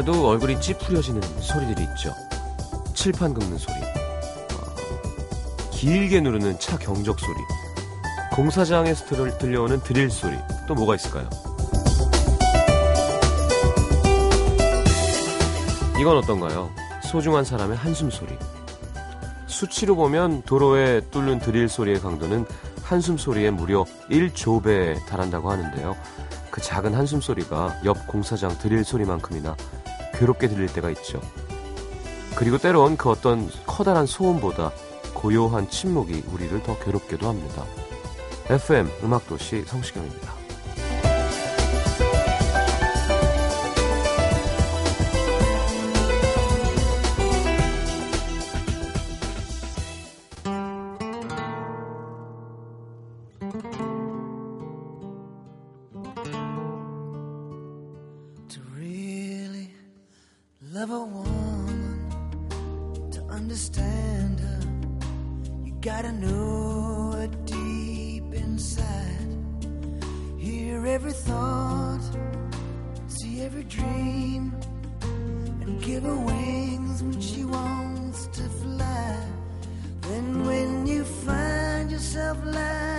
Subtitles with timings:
[0.00, 2.14] 해도 얼굴이 찌푸려지는 소리들이 있죠.
[2.94, 7.36] 칠판 긁는 소리, 어, 길게 누르는 차 경적 소리,
[8.32, 9.04] 공사장에서
[9.36, 11.28] 들려오는 드릴 소리, 또 뭐가 있을까요?
[16.00, 16.70] 이건 어떤가요?
[17.02, 18.38] 소중한 사람의 한숨 소리.
[19.46, 22.46] 수치로 보면 도로에 뚫는 드릴 소리의 강도는
[22.82, 25.94] 한숨 소리의 무려 1조 배에 달한다고 하는데요.
[26.50, 29.54] 그 작은 한숨 소리가 옆 공사장 드릴 소리만큼이나
[30.20, 31.18] 괴롭게 들릴 때가 있죠.
[32.36, 34.70] 그리고 때론 그 어떤 커다란 소음보다
[35.14, 37.64] 고요한 침묵이 우리를 더 괴롭게도 합니다.
[38.50, 40.40] FM 음악도시 성시경입니다.
[60.72, 62.08] love a woman
[63.10, 64.60] to understand her.
[65.64, 69.36] You gotta know her deep inside.
[70.38, 72.02] Hear every thought,
[73.08, 74.54] see every dream,
[75.60, 79.18] and give her wings when she wants to fly.
[80.02, 82.89] Then when you find yourself lying.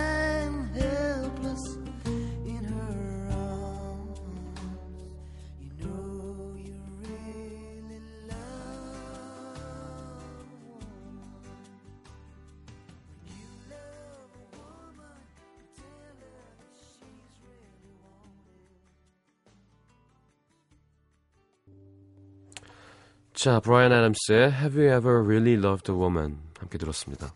[23.42, 27.34] 자, 브라이언 애덤스의 Have You Ever Really Loved a Woman 함께 들었습니다.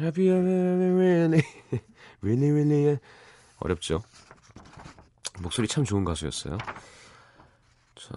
[0.00, 1.42] Have you ever really, really,
[2.22, 2.98] really
[3.58, 4.00] 어렵죠.
[5.40, 6.56] 목소리 참 좋은 가수였어요.
[7.96, 8.14] 자,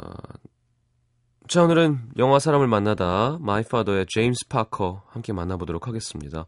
[1.48, 6.46] 자 오늘은 영화 사람을 만나다 마이 파더의 제임스 파커 함께 만나보도록 하겠습니다.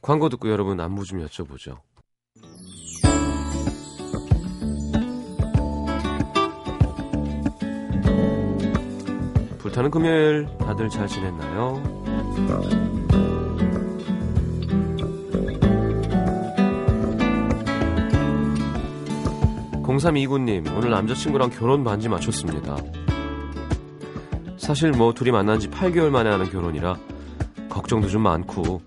[0.00, 1.80] 광고 듣고 여러분 안부 좀 여쭤보죠.
[9.62, 11.80] 불타는 금요일 다들 잘 지냈나요?
[19.84, 22.76] 0329님, 오늘 남자친구랑 결혼 반지 맞췄습니다.
[24.56, 26.96] 사실 뭐 둘이 만난 지 8개월 만에 하는 결혼이라
[27.68, 28.82] 걱정도 좀 많고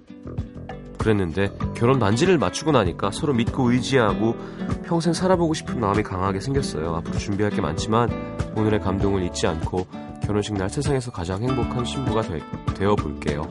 [0.97, 4.35] 그랬는데 결혼 반지를 맞추고 나니까 서로 믿고 의지하고
[4.83, 6.95] 평생 살아보고 싶은 마음이 강하게 생겼어요.
[6.95, 8.09] 앞으로 준비할 게 많지만
[8.57, 12.39] 오늘의 감동을 잊지 않고 결혼식 날 세상에서 가장 행복한 신부가 되,
[12.75, 13.43] 되어 볼게요.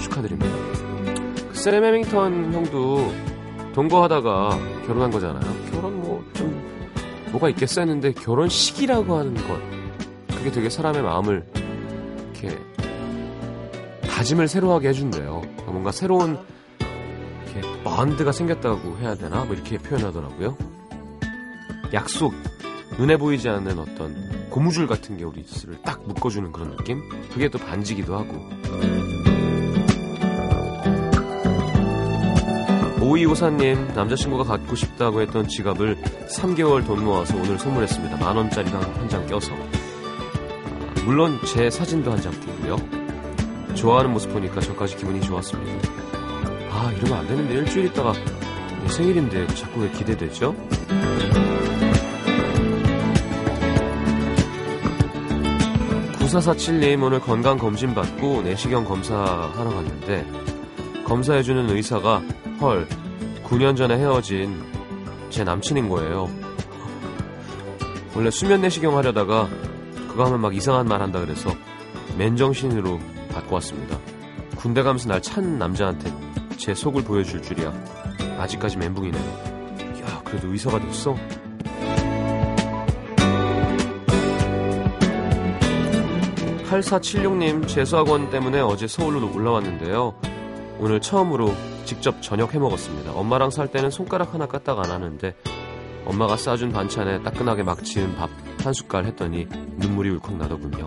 [0.00, 0.54] 축하드립니다.
[1.50, 3.12] 그 세렘 해밍턴 형도
[3.74, 5.70] 동거하다가 결혼한 거잖아요.
[5.70, 6.74] 결혼 뭐 좀
[7.34, 9.60] 뭐가 있겠어 했는데 결혼식이라고 하는 것
[10.36, 11.44] 그게 되게 사람의 마음을
[12.32, 12.56] 이렇게
[14.08, 15.42] 다짐을 새로 하게 해준대요.
[15.66, 16.38] 뭔가 새로운
[17.52, 19.44] 이렇게 번드가 생겼다고 해야 되나?
[19.44, 20.56] 뭐 이렇게 표현하더라고요.
[21.92, 22.34] 약속,
[22.98, 24.14] 눈에 보이지 않는 어떤
[24.54, 25.44] 고무줄 같은 게 우리를
[25.82, 27.02] 딱 묶어주는 그런 느낌?
[27.32, 28.38] 그게 또 반지기도 하고.
[33.02, 35.96] 오이오사님, 남자친구가 갖고 싶다고 했던 지갑을
[36.28, 38.16] 3개월 돈 모아서 오늘 선물했습니다.
[38.16, 39.52] 만원짜리랑 한 장 껴서.
[39.54, 42.76] 아, 물론 제 사진도 한 장 끼고요.
[43.74, 45.88] 좋아하는 모습 보니까 저까지 기분이 좋았습니다.
[46.70, 50.54] 아, 이러면 안 되는데 일주일 있다가 내 생일인데 자꾸 왜 기대되죠?
[56.34, 60.26] 9447님 오늘 건강검진 받고 내시경 검사하러 갔는데
[61.04, 62.22] 검사해주는 의사가
[62.60, 62.88] 헐
[63.44, 64.60] 9년 전에 헤어진
[65.30, 66.28] 제 남친인 거예요.
[68.16, 69.48] 원래 수면 내시경 하려다가
[70.08, 71.50] 그거 하면 막 이상한 말 한다 그래서
[72.18, 72.98] 맨정신으로
[73.32, 73.96] 받고 왔습니다.
[74.56, 76.12] 군대 가면서 날 찬 남자한테
[76.56, 77.72] 제 속을 보여줄 줄이야.
[78.38, 79.18] 아직까지 멘붕이네.
[79.18, 81.14] 야 그래도 의사가 됐어?
[86.80, 90.14] 8476님 재수학원 때문에 어제 서울로 올라왔는데요.
[90.78, 91.52] 오늘 처음으로
[91.84, 93.12] 직접 저녁 해 먹었습니다.
[93.12, 95.34] 엄마랑 살 때는 손가락 하나 까딱 안 하는데
[96.06, 98.30] 엄마가 싸준 반찬에 따끈하게 막 지은 밥
[98.64, 100.86] 한 숟갈 했더니 눈물이 울컥 나더군요.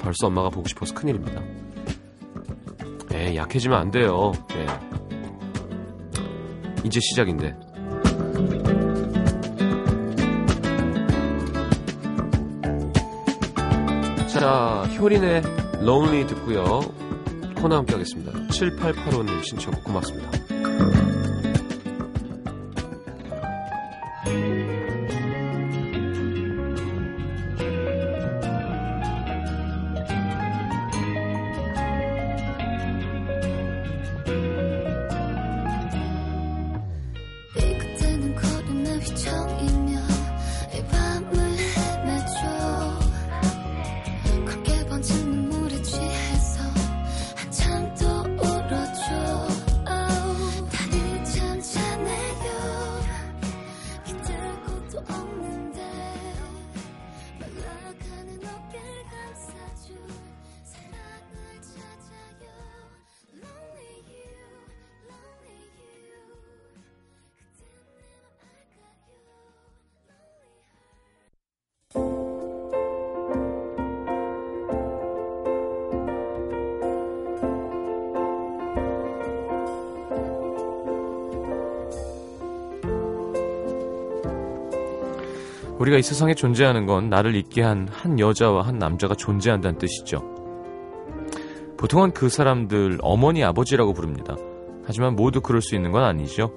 [0.00, 1.42] 벌써 엄마가 보고 싶어서 큰일입니다.
[3.12, 4.32] 에 약해지면 안 돼요.
[4.54, 4.66] 예.
[6.82, 7.54] 이제 시작인데.
[14.44, 15.40] 자, 효린의
[15.80, 16.80] Lonely 듣고요.
[17.56, 18.30] 코너 함께 하겠습니다.
[18.48, 20.30] 7885님 신청 고맙습니다.
[85.84, 90.22] 우리가 이 세상에 존재하는 건 나를 잊게 한 한 여자와 한 남자가 존재한다는 뜻이죠.
[91.76, 94.34] 보통은 그 사람들 어머니 아버지라고 부릅니다.
[94.86, 96.52] 하지만 모두 그럴 수 있는 건 아니죠.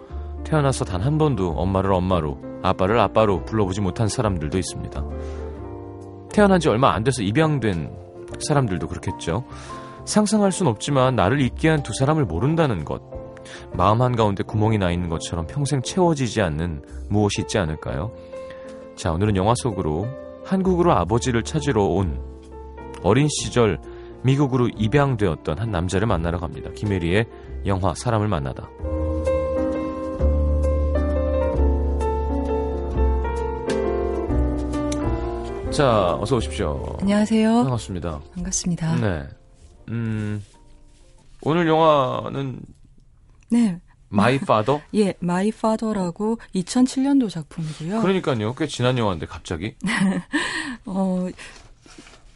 [0.45, 5.03] 태어나서 단 한 번도 엄마를 엄마로, 아빠를 아빠로 불러보지 못한 사람들도 있습니다.
[6.31, 7.91] 태어난 지 얼마 안 돼서 입양된
[8.39, 9.43] 사람들도 그렇겠죠.
[10.05, 13.01] 상상할 순 없지만 나를 잊게 한 두 사람을 모른다는 것.
[13.73, 18.11] 마음 한가운데 구멍이 나 있는 것처럼 평생 채워지지 않는 무엇이 있지 않을까요?
[18.97, 20.07] 자, 오늘은 영화 속으로
[20.43, 22.19] 한국으로 아버지를 찾으러 온
[23.03, 23.79] 어린 시절
[24.23, 26.71] 미국으로 입양되었던 한 남자를 만나러 갑니다.
[26.71, 27.25] 김혜리의
[27.67, 28.67] 영화 사람을 만나다.
[35.71, 36.97] 자, 어서 오십시오.
[36.99, 37.53] 안녕하세요.
[37.53, 38.19] 반갑습니다.
[38.33, 38.95] 반갑습니다.
[38.95, 39.27] 네.
[39.89, 40.43] 음,
[41.43, 42.61] 오늘 영화는
[43.51, 43.79] 네.
[44.09, 44.81] 마이 파더?
[44.95, 48.01] 예, 마이 파더라고 2007년도 작품이고요.
[48.01, 48.55] 그러니까요.
[48.55, 49.75] 꽤 지난 영화인데 갑자기.
[50.85, 51.27] 어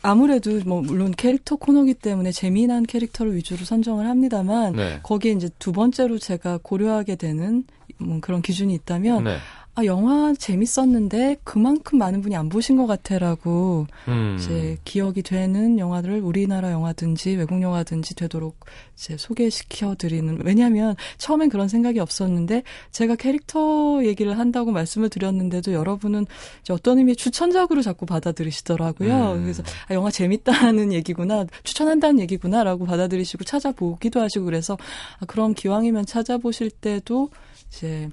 [0.02, 5.00] 아무래도 뭐 물론 캐릭터 코너기 때문에 재미난 캐릭터를 위주로 선정을 합니다만 네.
[5.04, 7.64] 거기에 이제 두 번째로 제가 고려하게 되는
[7.98, 9.38] 뭐 그런 기준이 있다면 네.
[9.74, 14.36] 아 영화 재밌었는데 그만큼 많은 분이 안 보신 것 같아라고 음.
[14.38, 18.60] 이제 기억이 되는 영화들을 우리나라 영화든지 외국 영화든지 되도록
[18.96, 26.26] 이제 소개시켜 드리는 왜냐하면 처음엔 그런 생각이 없었는데 제가 캐릭터 얘기를 한다고 말씀을 드렸는데도 여러분은
[26.62, 29.34] 이제 어떤 의미의 추천작으로 자꾸 받아들이시더라고요.
[29.36, 29.44] 음.
[29.44, 34.78] 그래서 아, 영화 재밌다는 얘기구나 추천한다는 얘기구나라고 받아들이시고 찾아보기도 하시고 그래서
[35.22, 37.30] 아, 그럼 기왕이면 찾아보실 때도
[37.70, 38.10] 이제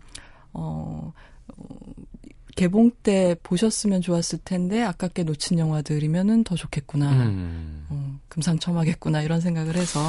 [0.53, 1.13] 어.
[1.59, 1.65] 어,
[2.57, 7.11] 개봉 때 보셨으면 좋았을 텐데 아깝게 놓친 영화들이면은 더 좋겠구나.
[7.13, 7.87] 음.
[7.89, 10.01] 어, 금상첨화겠구나 이런 생각을 해서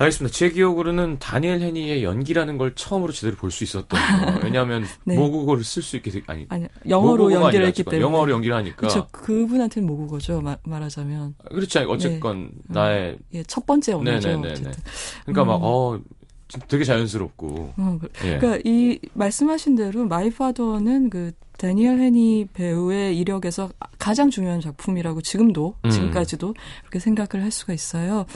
[0.00, 0.32] 알겠습니다.
[0.32, 3.96] 제 기억으로는 다니엘 헤니의 연기라는 걸 처음으로 제대로 볼 수 있었던 거.
[4.46, 5.16] 왜냐하면 네.
[5.16, 9.08] 모국어를 쓸 수 있게 되, 아니 아니 영어로 연기를 했기 때문에 영어로 연기를 하니까 그렇죠.
[9.10, 10.40] 그분한테는 모국어죠.
[10.40, 14.28] 마- 말하자면 그렇지 않 어쨌건 나의 예, 첫 번째 언어죠.
[14.28, 14.52] 네네네네.
[14.52, 14.72] 어쨌든.
[15.24, 15.60] 그러니까 막 음.
[15.64, 16.00] 어
[16.68, 18.38] 되게 자연스럽고 어, 그- 예.
[18.38, 25.74] 그러니까 이 말씀하신 대로 마이 파더는 그 다니엘 헤니 배우의 이력에서 가장 중요한 작품이라고 지금도
[25.84, 25.90] 음.
[25.90, 28.26] 지금까지도 그렇게 생각을 할 수가 있어요.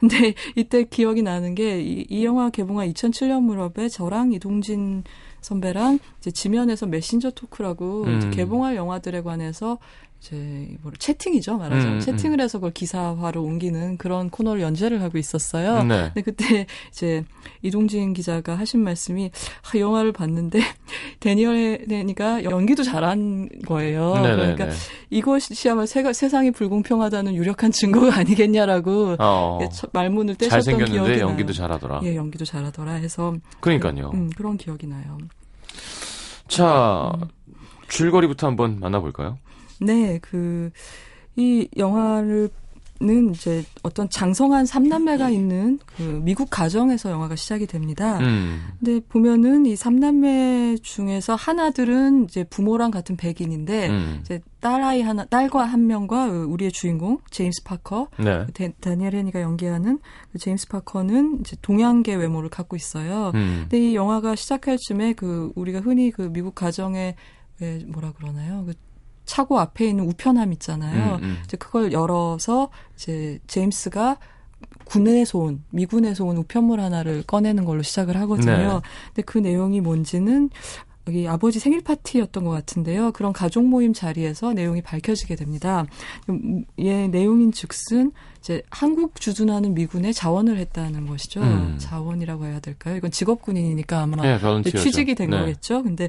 [0.00, 5.04] 근데 이때 기억이 나는 게이 영화 개봉한 2007년 무렵에 저랑 이동진
[5.40, 8.30] 선배랑 이제 지면에서 메신저 토크라고 음.
[8.34, 9.78] 개봉할 영화들에 관해서
[10.22, 15.82] 이제 뭐 채팅이죠 말하자면 음, 채팅을 해서 그걸 기사화로 옮기는 그런 코너를 연재를 하고 있었어요.
[15.82, 16.12] 네.
[16.14, 17.24] 근데 그때 이제
[17.60, 20.60] 이동진 기자가 하신 말씀이 아, 영화를 봤는데
[21.18, 24.14] 데니얼 헤니가 연기도 잘한 거예요.
[24.14, 24.54] 네네네.
[24.54, 24.68] 그러니까
[25.10, 29.58] 이것이야말로 세, 세상이 불공평하다는 유력한 증거가 아니겠냐라고 어,
[29.92, 31.28] 말문을 떼셨던 기억이 잘생겼는데 나요.
[31.28, 32.00] 연기도 잘하더라.
[32.04, 34.12] 예, 연기도 잘하더라 해서 그러니까요.
[34.14, 35.18] 음, 그런 기억이 나요.
[36.46, 37.12] 자
[37.88, 39.38] 줄거리부터 한번 만나볼까요?
[39.84, 40.70] 네, 그,
[41.36, 42.50] 이 영화를,
[43.02, 48.18] 는 이제 어떤 장성한 삼남매가 있는 그 미국 가정에서 영화가 시작이 됩니다.
[48.20, 48.62] 음.
[48.78, 54.18] 근데 보면은 이 삼남매 중에서 하나들은 이제 부모랑 같은 백인인데 음.
[54.20, 58.46] 이제 딸아이 하나, 딸과 한 명과 우리의 주인공 제임스 파커, 네.
[58.54, 59.98] 데, 다니엘 헤니가 연기하는
[60.30, 63.32] 그 제임스 파커는 이제 동양계 외모를 갖고 있어요.
[63.34, 63.66] 음.
[63.68, 67.16] 근데 이 영화가 시작할 쯤에 그 우리가 흔히 그 미국 가정에
[67.60, 68.64] 왜 뭐라 그러나요?
[68.64, 68.74] 그
[69.24, 71.16] 차고 앞에 있는 우편함 있잖아요.
[71.16, 71.38] 음, 음.
[71.44, 74.18] 이제 그걸 열어서 이제 제임스가
[74.84, 78.56] 군에서 온 미군에서 온 우편물 하나를 꺼내는 걸로 시작을 하거든요.
[78.56, 78.80] 네.
[79.08, 80.50] 근데 그 내용이 뭔지는
[81.08, 83.10] 여기 아버지 생일 파티였던 것 같은데요.
[83.12, 85.84] 그런 가족 모임 자리에서 내용이 밝혀지게 됩니다.
[86.28, 91.40] 음, 얘 내용인 즉슨 이제 한국 주둔하는 미군에 자원을 했다는 것이죠.
[91.40, 91.76] 음.
[91.78, 92.96] 자원이라고 해야 될까요?
[92.96, 94.62] 이건 직업 군인이니까 아마 네.
[94.70, 95.38] 취직이 된 네.
[95.38, 95.82] 거겠죠.
[95.82, 96.08] 근데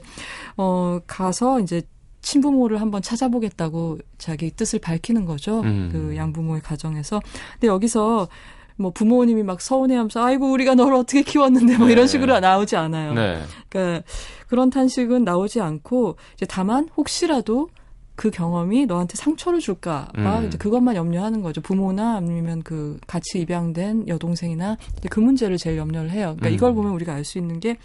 [0.57, 1.81] 어 가서 이제
[2.23, 5.61] 친부모를 한번 찾아보겠다고 자기 뜻을 밝히는 거죠.
[5.61, 5.89] 음.
[5.91, 7.21] 그 양부모의 가정에서.
[7.53, 8.27] 근데 여기서
[8.75, 11.93] 뭐 부모님이 막 서운해하면서 아이고 우리가 너를 어떻게 키웠는데 뭐 네.
[11.93, 13.13] 이런 식으로 나오지 않아요.
[13.13, 13.43] 네.
[13.69, 14.03] 그러니까
[14.47, 17.69] 그런 탄식은 나오지 않고 이제 다만 혹시라도
[18.15, 20.47] 그 경험이 너한테 상처를 줄까 봐 음.
[20.47, 21.61] 이제 그것만 염려하는 거죠.
[21.61, 24.77] 부모나 아니면 그 같이 입양된 여동생이나
[25.09, 26.35] 그 문제를 제일 염려를 해요.
[26.37, 26.53] 그러니까 음.
[26.53, 27.77] 이걸 보면 우리가 알 수 있는 게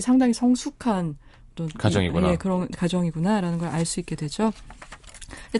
[0.00, 1.16] 상당히 성숙한
[1.52, 2.30] 어떤 가정이구나.
[2.32, 4.52] 예, 그런 가정이구나라는 걸 알 수 있게 되죠.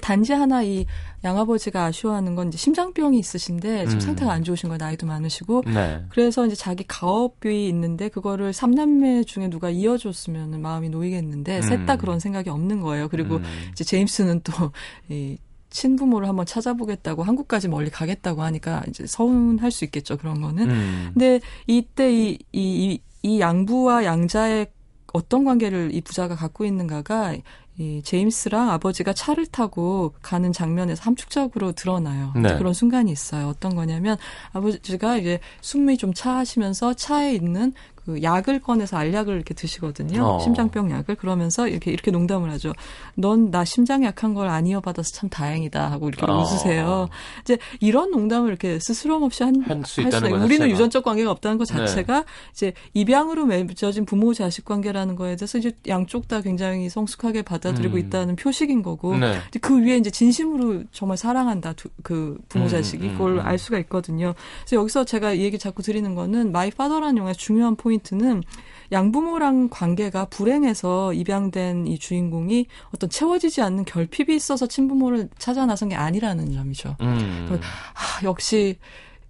[0.00, 0.84] 단지 하나 이
[1.24, 4.00] 양아버지가 아쉬워하는 건 이제 심장병이 있으신데 지금 음.
[4.00, 4.78] 상태가 안 좋으신 거예요.
[4.78, 5.64] 나이도 많으시고.
[5.66, 6.04] 네.
[6.10, 11.62] 그래서 이제 자기 가업이 있는데 그거를 삼남매 중에 누가 이어줬으면 마음이 놓이겠는데 음.
[11.62, 13.08] 셋다 그런 생각이 없는 거예요.
[13.08, 13.44] 그리고 음.
[13.72, 14.72] 이제 제임스는 또
[15.08, 15.38] 이
[15.70, 20.18] 친부모를 한번 찾아보겠다고 한국까지 멀리 가겠다고 하니까 이제 서운할 수 있겠죠.
[20.18, 20.70] 그런 거는.
[20.70, 21.10] 음.
[21.14, 24.66] 근데 이때 이, 이, 이 양부와 양자의
[25.12, 27.36] 어떤 관계를 이 부자가 갖고 있는가가
[27.78, 32.32] 이 제임스랑 아버지가 차를 타고 가는 장면에서 함축적으로 드러나요.
[32.36, 32.56] 네.
[32.58, 33.48] 그런 순간이 있어요.
[33.48, 34.18] 어떤 거냐면
[34.52, 37.72] 아버지가 이제 숨이 좀 차하시면서 차에 있는
[38.04, 40.22] 그 약을 꺼내서 알약을 이렇게 드시거든요.
[40.24, 40.38] 어.
[40.40, 42.72] 심장병 약을 그러면서 이렇게 이렇게 농담을 하죠.
[43.16, 46.40] 넌 나 심장 약한 걸 안 이어받아서 참 다행이다 하고 이렇게 어.
[46.40, 47.08] 웃으세요.
[47.42, 51.68] 이제 이런 농담을 이렇게 스스럼 없이 한, 할수 있다는 거 우리는 유전적 관계가 없다는 것
[51.68, 51.76] 네.
[51.78, 52.24] 자체가 네.
[52.52, 57.98] 이제 입양으로 맺어진 부모 자식 관계라는 거에 대해서 이제 양쪽 다 굉장히 성숙하게 받아들이고 음.
[57.98, 59.38] 있다는 표식인 거고 네.
[59.60, 63.58] 그 위에 이제 진심으로 정말 사랑한다 두, 그 부모 음, 자식이 음, 그걸 음, 알
[63.58, 64.34] 수가 있거든요.
[64.60, 68.42] 그래서 여기서 제가 이 얘기 자꾸 드리는 거는 마이 파더라는 영화의 중요한 포인트 포인트는
[68.90, 75.94] 양부모랑 관계가 불행해서 입양된 이 주인공이 어떤 채워지지 않는 결핍이 있어서 친부모를 찾아 나선 게
[75.94, 76.96] 아니라는 점이죠.
[77.00, 77.48] 음.
[77.60, 78.76] 아, 역시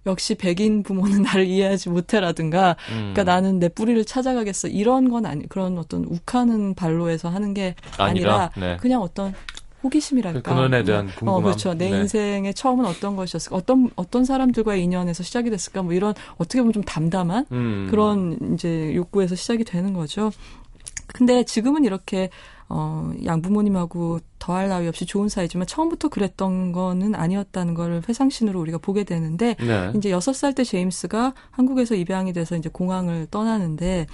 [0.05, 3.13] 역시 백인 부모는 나를 이해하지 못해라든가, 음.
[3.13, 8.49] 그러니까 나는 내 뿌리를 찾아가겠어 이런 건 아니 그런 어떤 욱하는 발로에서 하는 게 아니라,
[8.49, 8.77] 아니라 네.
[8.81, 9.33] 그냥 어떤
[9.83, 10.41] 호기심이랄까.
[10.41, 11.39] 그 근원에 대한 어, 궁금함.
[11.39, 11.73] 어, 그렇죠.
[11.73, 11.97] 내 네.
[11.99, 13.55] 인생의 처음은 어떤 것이었을까?
[13.55, 15.83] 어떤 어떤 사람들과의 인연에서 시작이 됐을까?
[15.83, 17.87] 뭐 이런 어떻게 보면 좀 담담한 음.
[17.89, 20.31] 그런 이제 욕구에서 시작이 되는 거죠.
[21.07, 22.29] 근데 지금은 이렇게
[22.69, 29.03] 어, 양부모님하고 더할 나위 없이 좋은 사이지만 처음부터 그랬던 거는 아니었다는 걸 회상신으로 우리가 보게
[29.03, 29.91] 되는데 네.
[29.95, 34.07] 이제 여섯 살 때 제임스가 한국에서 입양이 돼서 이제 공항을 떠나는데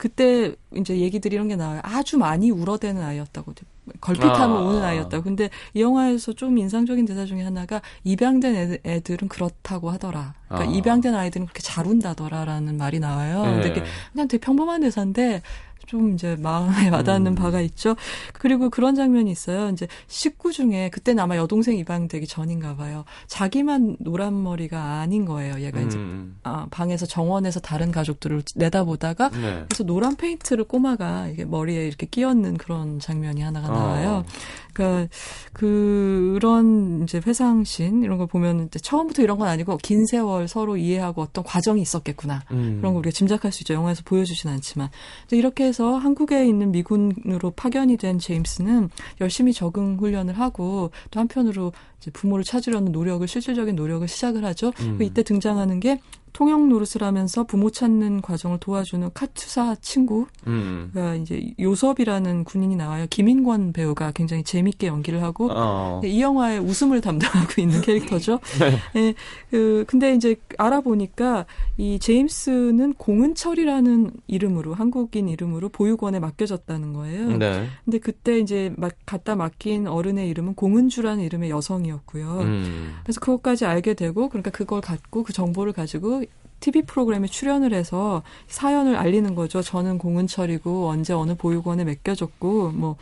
[0.00, 1.82] 그때 이제 얘기들이 이런 게 나와요.
[1.84, 3.52] 아주 많이 울어대는 아이였다고.
[4.00, 4.60] 걸핏하면 아.
[4.60, 5.22] 우는 아이였다고.
[5.22, 10.32] 근데 이 영화에서 좀 인상적인 대사 중에 하나가 입양된 애들, 은 그렇다고 하더라.
[10.48, 10.74] 그러니까 아.
[10.74, 13.44] 입양된 아이들은 그렇게 잘 운다더라라는 말이 나와요.
[13.44, 13.52] 네.
[13.52, 15.42] 근데 그냥 되게 평범한 대사인데
[15.90, 17.34] 좀 이제 마음에 와닿는 음.
[17.34, 17.96] 바가 있죠.
[18.32, 19.70] 그리고 그런 장면이 있어요.
[19.70, 23.04] 이제 식구 중에 그때는 아마 여동생 입양되기 전인가 봐요.
[23.26, 25.60] 자기만 노란 머리가 아닌 거예요.
[25.60, 25.86] 얘가 음.
[25.88, 25.98] 이제
[26.44, 29.64] 아, 방에서 정원에서 다른 가족들을 내다보다가 네.
[29.68, 33.72] 그래서 노란 페인트를 꼬마가 이게 머리에 이렇게 끼얹는 그런 장면이 하나가 어.
[33.72, 34.24] 나와요.
[34.72, 35.08] 그러니까
[35.52, 41.22] 그런 이제 회상신 이런 걸 보면 이제 처음부터 이런 건 아니고 긴 세월 서로 이해하고
[41.22, 42.76] 어떤 과정이 있었겠구나 음.
[42.78, 43.74] 그런 걸 우리가 짐작할 수 있죠.
[43.74, 44.88] 영화에서 보여주진 않지만
[45.32, 51.72] 이렇게 해서 한국에 있는 미군으로 파견이 된 제임스는 열심히 적응 훈련을 하고 또 한편으로
[52.12, 54.72] 부모를 찾으려는 노력을 실질적인 노력을 시작을 하죠.
[54.80, 55.02] 음.
[55.02, 56.00] 이때 등장하는 게
[56.32, 61.18] 통역 노릇을 하면서 부모 찾는 과정을 도와주는 카투사 친구가 음.
[61.20, 63.06] 이제 요섭이라는 군인이 나와요.
[63.10, 66.00] 김인권 배우가 굉장히 재밌게 연기를 하고 어.
[66.04, 68.40] 이 영화의 웃음을 담당하고 있는 캐릭터죠.
[68.58, 68.78] 네.
[68.94, 69.14] 네.
[69.50, 77.36] 그 근데 이제 알아보니까 이 제임스는 공은철이라는 이름으로 한국인 이름으로 보육원에 맡겨졌다는 거예요.
[77.36, 77.66] 네.
[77.84, 82.40] 근데 그때 이제 막 갖다 맡긴 어른의 이름은 공은주라는 이름의 여성이 었고요.
[82.40, 82.96] 음.
[83.02, 86.22] 그래서 그것까지 알게 되고 그러니까 그걸 갖고 그 정보를 가지고
[86.60, 89.62] TV 프로그램에 출연을 해서 사연을 알리는 거죠.
[89.62, 92.96] 저는 공은철이고 언제 어느 보육원에 맡겨졌고 뭐,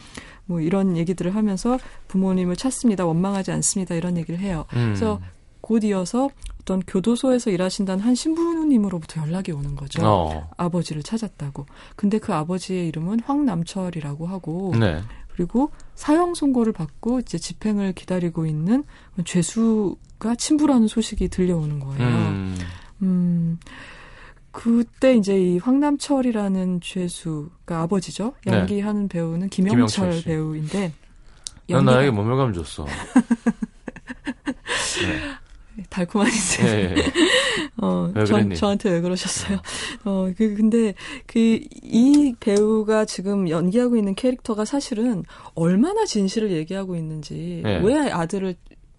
[0.47, 3.04] 뭐 이런 얘기들을 하면서 부모님을 찾습니다.
[3.04, 3.95] 원망하지 않습니다.
[3.95, 4.64] 이런 얘기를 해요.
[4.75, 4.95] 음.
[4.95, 5.21] 그래서
[5.61, 6.30] 곧 이어서
[6.61, 10.02] 어떤 교도소에서 일하신다는 한 신부님으로부터 연락이 오는 거죠.
[10.04, 10.50] 어.
[10.57, 11.66] 아버지를 찾았다고.
[11.97, 15.00] 근데 그 아버지의 이름은 황남철이라고 하고 네.
[15.38, 18.83] 그리고 사형 선고를 받고 이제 집행을 기다리고 있는
[19.25, 22.09] 죄수가 친부라는 소식이 들려오는 거예요.
[22.09, 22.59] 음.
[23.02, 23.61] 음,
[24.50, 28.35] 그때 이제 이 황남철이라는 죄수, 그러니까 아버지죠.
[28.47, 28.52] 네.
[28.52, 29.09] 연기하는 네.
[29.11, 30.92] 배우는 김영철, 김영철 배우인데.
[31.68, 32.85] 난 나에게 모멸감 줬어.
[35.02, 35.38] 네.
[35.90, 36.66] 달콤한 인생.
[36.66, 37.02] 네, 네.
[37.80, 39.58] 어, 저, 저한테 왜 그러셨어요?
[40.04, 40.94] 어, 그, 근데,
[41.26, 41.38] 그,
[41.82, 47.78] 이 배우가 지금 연기하고 있는 캐릭터가 사실은 얼마나 진실을 얘기하고 있는지, 네.
[47.78, 48.56] 왜 아들을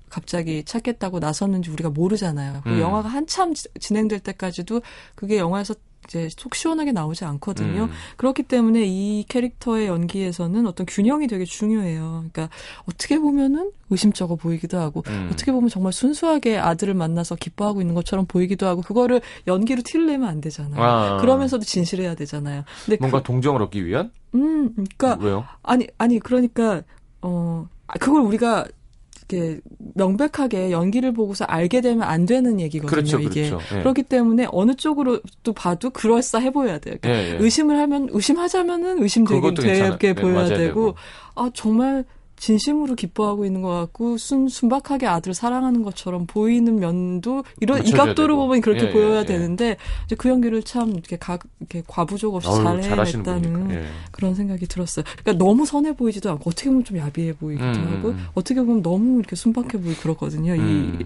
[0.10, 2.62] 갑자기 찾겠다고 나섰는지 우리가 모르잖아요.
[2.64, 2.80] 그 음.
[2.80, 4.82] 영화가 한참 진행될 때까지도
[5.16, 5.76] 그게 영화에서
[6.10, 7.84] 이제 속 시원하게 나오지 않거든요.
[7.84, 7.90] 음.
[8.18, 12.26] 그렇기 때문에 이 캐릭터의 연기에서는 어떤 균형이 되게 중요해요.
[12.32, 12.50] 그러니까
[12.86, 15.30] 어떻게 보면은 의심쩍어 보이기도 하고 음.
[15.32, 20.28] 어떻게 보면 정말 순수하게 아들을 만나서 기뻐하고 있는 것처럼 보이기도 하고 그거를 연기로 티를 내면
[20.28, 20.82] 안 되잖아요.
[20.82, 21.18] 아.
[21.18, 22.64] 그러면서도 진실해야 되잖아요.
[22.86, 24.12] 근데 뭔가 그, 동정을 얻기 위한?
[24.34, 25.46] 음, 그러니까 왜요?
[25.62, 26.82] 아니 아니 그러니까
[27.22, 28.66] 어 아, 그걸 우리가
[29.30, 29.60] 이렇게
[29.96, 32.90] 명백하게 연기를 보고서 알게 되면 안 되는 얘기거든요.
[32.90, 33.76] 그렇죠, 이게 그렇죠.
[33.76, 33.80] 예.
[33.80, 36.96] 그렇기 때문에 어느 쪽으로 또 봐도 그럴싸해 보여야 돼요.
[37.00, 37.38] 그러니까 예, 예.
[37.40, 39.54] 의심을 하면 의심하자면은 의심되게.
[39.54, 40.96] 되게 네, 보여야 되고 되고.
[41.36, 42.04] 아 정말
[42.40, 48.34] 진심으로 기뻐하고 있는 것 같고 순 순박하게 아들을 사랑하는 것처럼 보이는 면도 이런 이 각도로
[48.34, 48.48] 되고.
[48.48, 49.26] 보면 그렇게 예, 보여야 예, 예.
[49.26, 53.72] 되는데 이제 그 연기를 참 이렇게 각 이렇게 과부족 없이 잘 해냈다는.
[53.72, 53.84] 예.
[54.12, 55.04] 그런 생각이 들었어요.
[55.22, 58.26] 그러니까 너무 선해 보이지도 않고 어떻게 보면 좀 야비해 보이기도 음, 하고 음.
[58.34, 60.54] 어떻게 보면 너무 이렇게 순박해 보이고 그렇거든요.
[60.54, 61.00] 음.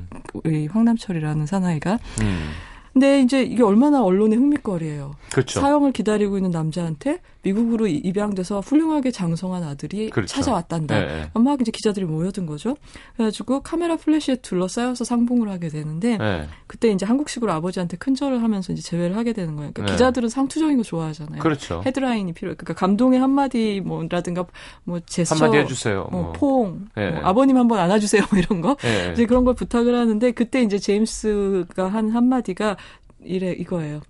[0.46, 2.00] 이, 이 황남철이라는 사나이가.
[2.22, 2.52] 음.
[2.94, 5.16] 근데 이제 이게 얼마나 언론의 흥미거리예요.
[5.32, 5.60] 그렇죠.
[5.60, 10.36] 사형을 기다리고 있는 남자한테 미국으로 이- 입양돼서 훌륭하게 장성한 아들이 그렇죠.
[10.36, 10.96] 찾아왔단다.
[11.02, 11.40] 예, 예.
[11.40, 12.78] 막 이제 기자들이 모여든 거죠.
[13.16, 16.48] 그래가지고 카메라 플래시에 둘러싸여서 상봉을 하게 되는데 예.
[16.68, 19.72] 그때 이제 한국식으로 아버지한테 큰절을 하면서 이제 제외를 하게 되는 거예요.
[19.74, 19.92] 그러니까 네.
[19.94, 21.42] 기자들은 상투적인 거 좋아하잖아요.
[21.42, 21.82] 그렇죠.
[21.86, 22.56] 헤드라인이 필요해.
[22.56, 24.46] 그러니까 감동의 한마디 뭐라든가
[24.84, 26.08] 뭐 제스처, 한마디 해주세요.
[26.12, 26.32] 뭐 뭐.
[26.34, 27.10] 포옹, 예.
[27.10, 28.78] 뭐 아버님 한번 안아주세요, 뭐 이런 거.
[28.86, 29.12] 예.
[29.14, 32.78] 이제 그런 걸 부탁을 하는데 그때 이제 제임스가 한 한마디가
[33.26, 34.02] 이래 이거예요.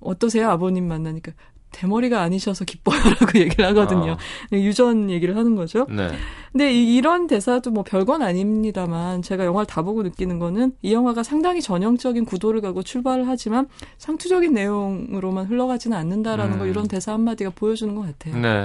[0.00, 1.32] 어떠세요, 아버님 만나니까
[1.72, 4.16] 대머리가 아니셔서 기뻐요라고 얘기를 하거든요.
[4.52, 5.86] 유전 얘기를 하는 거죠.
[5.88, 6.08] 네.
[6.52, 11.22] 근데 이, 이런 대사도 뭐 별건 아닙니다만 제가 영화를 다 보고 느끼는 거는 이 영화가
[11.22, 16.58] 상당히 전형적인 구도를 가고 출발을 하지만 상투적인 내용으로만 흘러가지는 않는다라는 음.
[16.58, 18.40] 거 이런 대사 한마디가 보여주는 것 같아요.
[18.40, 18.64] 네.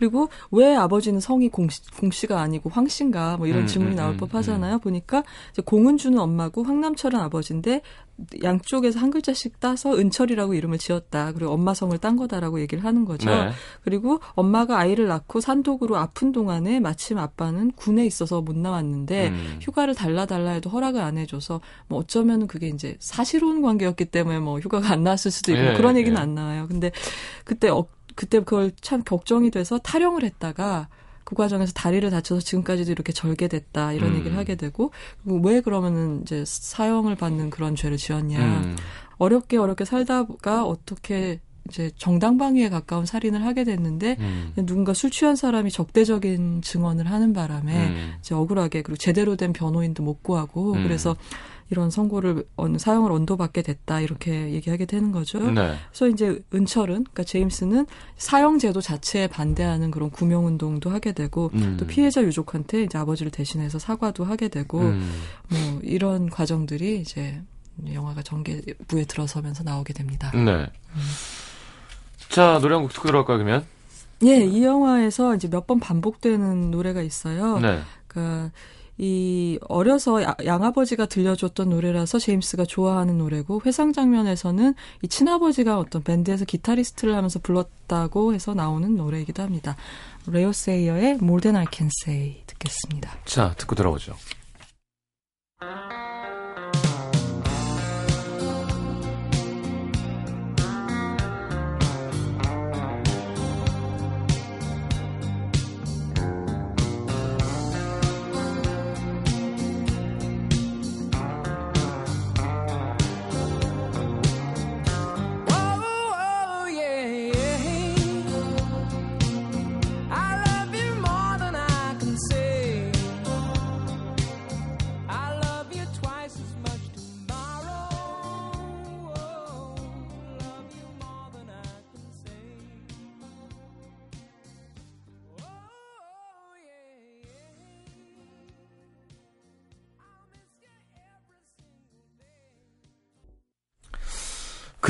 [0.00, 4.16] 그리고 왜 아버지는 성이 공씨, 공씨가 아니고 황씨인가 뭐 이런 음, 질문이 음, 나올 음,
[4.16, 4.78] 법하잖아요.
[4.78, 7.82] 보니까 이제 공은주는 엄마고 황남철은 아버지인데
[8.42, 11.32] 양쪽에서 한 글자씩 따서 은철이라고 이름을 지었다.
[11.32, 13.28] 그리고 엄마 성을 딴 거다라고 얘기를 하는 거죠.
[13.28, 13.50] 네.
[13.82, 19.58] 그리고 엄마가 아이를 낳고 산독으로 아픈 동안에 마침 아빠는 군에 있어서 못 나왔는데 음.
[19.60, 24.58] 휴가를 달라 달라 해도 허락을 안 해줘서 뭐 어쩌면 그게 이제 사실혼 관계였기 때문에 뭐
[24.60, 26.20] 휴가가 안 나왔을 수도 있고 예, 그런 얘기는 예.
[26.20, 26.66] 안 나와요.
[26.68, 26.90] 근데
[27.44, 27.86] 그때 어,
[28.20, 30.88] 그때 그걸 참 걱정이 돼서 타령을 했다가
[31.24, 34.18] 그 과정에서 다리를 다쳐서 지금까지도 이렇게 절개됐다 이런 음.
[34.18, 34.90] 얘기를 하게 되고
[35.24, 38.76] 왜 그러면은 이제 사형을 받는 그런 죄를 지었냐 음.
[39.16, 44.52] 어렵게 어렵게 살다가 어떻게 이제 정당방위에 가까운 살인을 하게 됐는데 음.
[44.54, 48.14] 누군가 술 취한 사람이 적대적인 증언을 하는 바람에 음.
[48.20, 50.82] 이제 억울하게 그리고 제대로 된 변호인도 못 구하고 음.
[50.82, 51.16] 그래서
[51.70, 55.38] 이런 선고를 언- 사형을 언도받게 됐다 이렇게 얘기하게 되는 거죠.
[55.50, 55.76] 네.
[55.90, 61.76] 그래서 이제 은철은 그러니까 제임스는 사형 제도 자체에 반대하는 그런 구명 운동도 하게 되고 음.
[61.78, 65.12] 또 피해자 유족한테 이제 아버지를 대신해서 사과도 하게 되고 음.
[65.48, 67.40] 뭐 이런 과정들이 이제
[67.92, 70.30] 영화가 전개부에 들어서면서 나오게 됩니다.
[70.34, 70.66] 네.
[72.28, 73.64] 자, 노래 한 곡 듣고 들어갈까요, 그러면?
[74.22, 77.58] 예, 이 영화에서 이제 몇 번 반복되는 노래가 있어요.
[77.58, 77.80] 네.
[78.06, 78.50] 그러니까
[79.02, 86.44] 이 어려서 야- 양아버지가 들려줬던 노래라서 제임스가 좋아하는 노래고 회상 장면에서는 이 친아버지가 어떤 밴드에서
[86.44, 89.74] 기타리스트를 하면서 불렀다고 해서 나오는 노래이기도 합니다.
[90.26, 93.16] 레오 세이어의 More Than I Can Say 듣겠습니다.
[93.24, 94.14] 자, 듣고 들어오죠.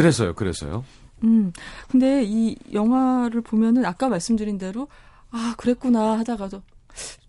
[0.01, 0.83] 그래서요, 그래서요.
[1.25, 1.53] 음,
[1.91, 4.89] 근데 이 영화를 보면은 아까 말씀드린 대로
[5.31, 6.63] 아 그랬구나 하다가도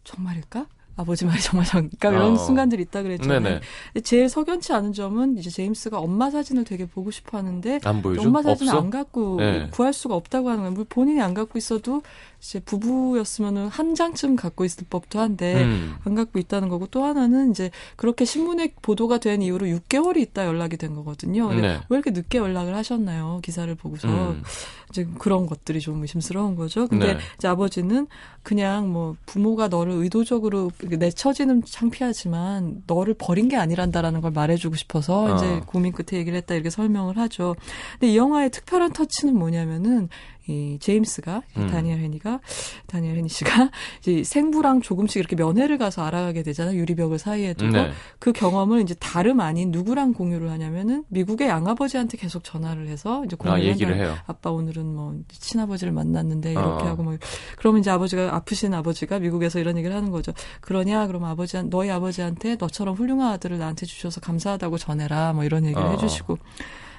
[0.05, 0.67] 정말일까?
[1.01, 2.09] 아버지 말이 정말 정일까?
[2.09, 2.37] 이런 어.
[2.37, 3.59] 순간들이 있다 그랬잖아요.
[4.03, 7.79] 제일 석연치 않은 점은 이제 제임스가 엄마 사진을 되게 보고 싶어 하는데?
[7.83, 8.81] 엄마 사진을 없어?
[8.81, 9.67] 안 갖고 네.
[9.71, 10.73] 구할 수가 없다고 하는 거예요.
[10.73, 12.01] 물 본인이 안 갖고 있어도
[12.41, 15.95] 이제 부부였으면은 한 장쯤 갖고 있을 법도 한데 음.
[16.03, 20.75] 안 갖고 있다는 거고 또 하나는 이제 그렇게 신문에 보도가 된 이후로 6개월이 있다 연락이
[20.75, 21.53] 된 거거든요.
[21.53, 21.79] 네.
[21.89, 23.39] 왜 이렇게 늦게 연락을 하셨나요?
[23.43, 24.43] 기사를 보고서 음.
[24.89, 26.87] 이제 그런 것들이 좀 의심스러운 거죠.
[26.87, 27.19] 근데 네.
[27.37, 28.07] 이제 아버지는
[28.43, 35.25] 그냥 뭐 부모가 너를 의도적으로 내 처지는 창피하지만 너를 버린 게 아니란다라는 걸 말해주고 싶어서
[35.25, 35.35] 어.
[35.35, 37.55] 이제 고민 끝에 얘기를 했다 이렇게 설명을 하죠.
[37.93, 40.09] 근데 이 영화의 특별한 터치는 뭐냐면은
[40.47, 41.67] 이 제임스가 이 음.
[41.67, 42.39] 다니엘 헤니가
[42.87, 43.69] 다니엘 헤니 씨가
[44.01, 46.77] 이제 생부랑 조금씩 이렇게 면회를 가서 알아가게 되잖아요.
[46.77, 47.91] 유리벽을 사이에 두고 네.
[48.19, 53.63] 그 경험을 이제 다름 아닌 누구랑 공유를 하냐면은 미국의 양아버지한테 계속 전화를 해서 이제 공유를
[53.63, 54.15] 아, 얘기를 해요.
[54.25, 56.87] 아빠 오늘은 뭐 친아버지를 만났는데 이렇게 어.
[56.87, 57.17] 하고 뭐
[57.57, 60.33] 그러면 이제 아버지가 아프신 아버지가 미국에서 이런 얘기를 하는 거죠.
[60.61, 61.07] 그러냐?
[61.07, 65.33] 그러면 아버지 너희 아버지한테 너처럼 훌륭한 아들을 나한테 주셔서 감사하다고 전해라.
[65.33, 65.91] 뭐 이런 얘기를 어.
[65.91, 66.37] 해주시고.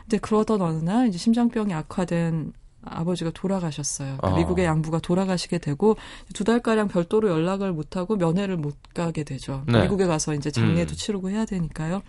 [0.03, 2.53] 근데 그러던 어느 날 이제 심장병이 악화된
[2.85, 4.18] 아버지가 돌아가셨어요.
[4.21, 4.37] 그 어.
[4.37, 5.97] 미국의 양부가 돌아가시게 되고
[6.35, 9.62] 두 달가량 별도로 연락을 못하고 면회를 못 가게 되죠.
[9.66, 9.83] 네.
[9.83, 10.97] 미국에 가서 이제 장례도 음.
[10.97, 12.03] 치르고 해야 되니까요.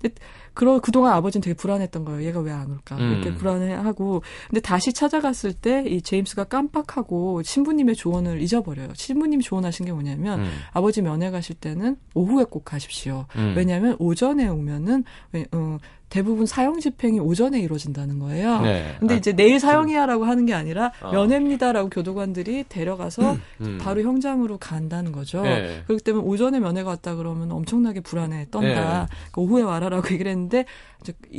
[0.00, 0.14] 근데
[0.54, 2.22] 그러 그동안 아버지는 되게 불안했던 거예요.
[2.26, 2.96] 얘가 왜 안 올까?
[2.98, 3.34] 이렇게 음.
[3.36, 8.88] 불안해하고 근데 다시 찾아갔을 때 이 제임스가 깜빡하고 신부님의 조언을 잊어버려요.
[8.94, 10.50] 신부님이 조언하신 게 뭐냐면 음.
[10.72, 13.26] 아버지 면회 가실 때는 오후에 꼭 가십시오.
[13.36, 13.54] 음.
[13.56, 15.78] 왜냐하면 오전에 오면은 왜, 어,
[16.12, 18.60] 대부분 사형 집행이 오전에 이루어진다는 거예요.
[18.60, 18.96] 네.
[19.00, 21.10] 근데 아, 이제 내일 사형이야라고 하는 게 아니라 어.
[21.10, 23.78] 면회입니다라고 교도관들이 데려가서 음.
[23.80, 25.40] 바로 형장으로 간다는 거죠.
[25.40, 25.82] 네.
[25.86, 28.68] 그렇기 때문에 오전에 면회 갔다 그러면 엄청나게 불안해 떤다.
[28.68, 28.74] 네.
[28.74, 30.66] 그러니까 오후에 와라라고 얘기를 했는데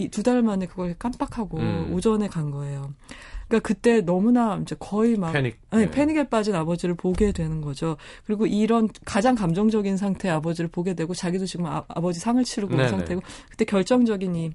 [0.10, 1.94] 두달 만에 그걸 깜빡하고 음.
[1.94, 2.96] 오전에 간 거예요.
[3.54, 5.60] 그러니까 그때 너무나 이제 거의 막 패닉.
[5.70, 5.92] 아니, 네.
[5.92, 7.98] 패닉에 빠진 아버지를 보게 되는 거죠.
[8.26, 12.86] 그리고 이런 가장 감정적인 상태의 아버지를 보게 되고 자기도 지금 아, 버지 상을 치르고 있는
[12.86, 12.98] 네네.
[12.98, 14.52] 상태고 그때 결정적인 이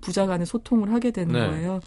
[0.00, 1.46] 부자 간의 소통을 하게 되는 네.
[1.46, 1.80] 거예요.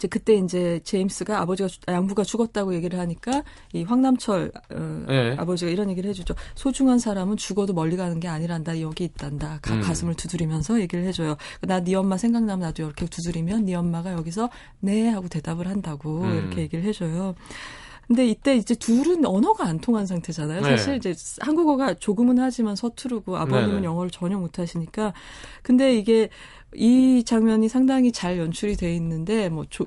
[0.00, 3.42] 이제 그때 이제 제임스가 아버지가 죽- 양부가 죽었다고 얘기를 하니까
[3.74, 5.36] 이 황남철 어, 네.
[5.36, 6.34] 아버지가 이런 얘기를 해주죠.
[6.54, 8.80] 소중한 사람은 죽어도 멀리 가는 게 아니란다.
[8.80, 9.58] 여기 있단다.
[9.60, 9.82] 가, 음.
[9.82, 11.36] 가슴을 두드리면서 얘기를 해줘요.
[11.60, 14.48] 나 네 엄마 생각나면 나도 이렇게 두드리면 네 엄마가 여기서
[14.80, 16.34] 네 하고 대답을 한다고 음.
[16.34, 17.34] 이렇게 얘기를 해줘요.
[18.06, 20.62] 근데 이때 이제 둘은 언어가 안 통한 상태잖아요.
[20.62, 20.70] 네.
[20.70, 23.84] 사실 이제 한국어가 조금은 하지만 서투르고 아버님은 네네.
[23.84, 25.12] 영어를 전혀 못 하시니까.
[25.62, 26.28] 근데 이게
[26.74, 29.86] 이 장면이 상당히 잘 연출이 돼 있는데 뭐 조-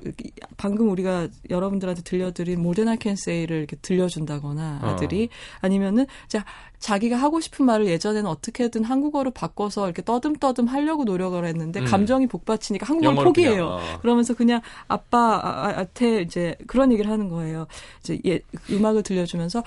[0.56, 4.86] 방금 우리가 여러분들한테 들려드린 모던 아켄세이를 이렇게 들려준다거나 어.
[4.88, 5.28] 아들이
[5.60, 6.44] 아니면은 자
[6.84, 11.86] 자기가 하고 싶은 말을 예전에는 어떻게든 한국어로 바꿔서 이렇게 떠듬떠듬 하려고 노력을 했는데 음.
[11.86, 13.52] 감정이 복받치니까 한국어를 포기해요.
[13.52, 13.98] 그냥, 어.
[14.02, 17.66] 그러면서 그냥 아빠한테 이제 그런 얘기를 하는 거예요.
[18.00, 18.38] 이제 예,
[18.70, 19.64] 음악을 들려주면서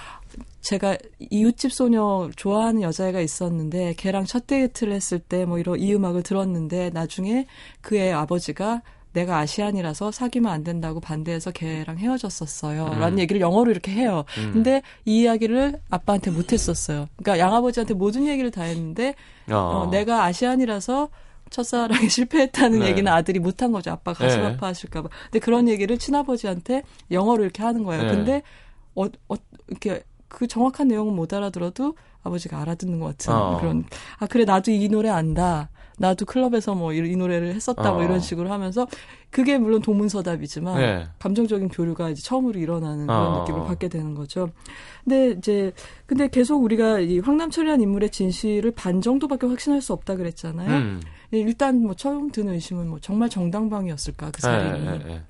[0.61, 0.95] 제가
[1.31, 6.91] 이웃집 소녀 좋아하는 여자애가 있었는데 걔랑 첫 데이트를 했을 때 뭐 이런 이 음악을 들었는데
[6.91, 7.47] 나중에
[7.81, 8.83] 그의 아버지가
[9.17, 12.85] 내가 아시안이라서 사귀면 안 된다고 반대해서 걔랑 헤어졌었어요.
[12.85, 12.99] 음.
[12.99, 14.25] 라는 얘기를 영어로 이렇게 해요.
[14.37, 14.51] 음.
[14.53, 17.07] 근데 이 이야기를 아빠한테 못 했었어요.
[17.17, 19.15] 그러니까 양아버지한테 모든 얘기를 다 했는데
[19.49, 19.55] 어.
[19.55, 21.09] 어, 내가 아시안이라서
[21.49, 22.89] 첫사랑에 실패했다는 네.
[22.89, 23.91] 얘기는 아들이 못한 거죠.
[23.91, 24.45] 아빠 가슴 네.
[24.47, 25.09] 아파하실까봐.
[25.23, 28.03] 근데 그런 얘기를 친아버지한테 영어로 이렇게 하는 거예요.
[28.03, 28.09] 네.
[28.09, 28.41] 근데
[28.93, 29.35] 어, 어,
[29.67, 33.59] 이렇게 그 정확한 내용은 못 알아들어도 아버지가 알아듣는 것 같은 어.
[33.59, 33.85] 그런.
[34.19, 35.69] 아 그래 나도 이 노래 안다.
[35.97, 38.03] 나도 클럽에서 뭐 이 노래를 했었다 뭐 어.
[38.03, 38.87] 이런 식으로 하면서
[39.29, 41.07] 그게 물론 동문서답이지만 네.
[41.19, 43.39] 감정적인 교류가 이제 처음으로 일어나는 그런 어.
[43.41, 44.49] 느낌을 받게 되는 거죠.
[45.03, 45.73] 근데 이제
[46.05, 50.69] 근데 계속 우리가 이 황남철이라는 인물의 진실을 반 정도밖에 확신할 수 없다 그랬잖아요.
[50.69, 51.01] 음.
[51.31, 55.21] 일단 뭐 처음 드는 의심은 뭐 정말 정당방위였을까 그 살인이 네, 네, 네.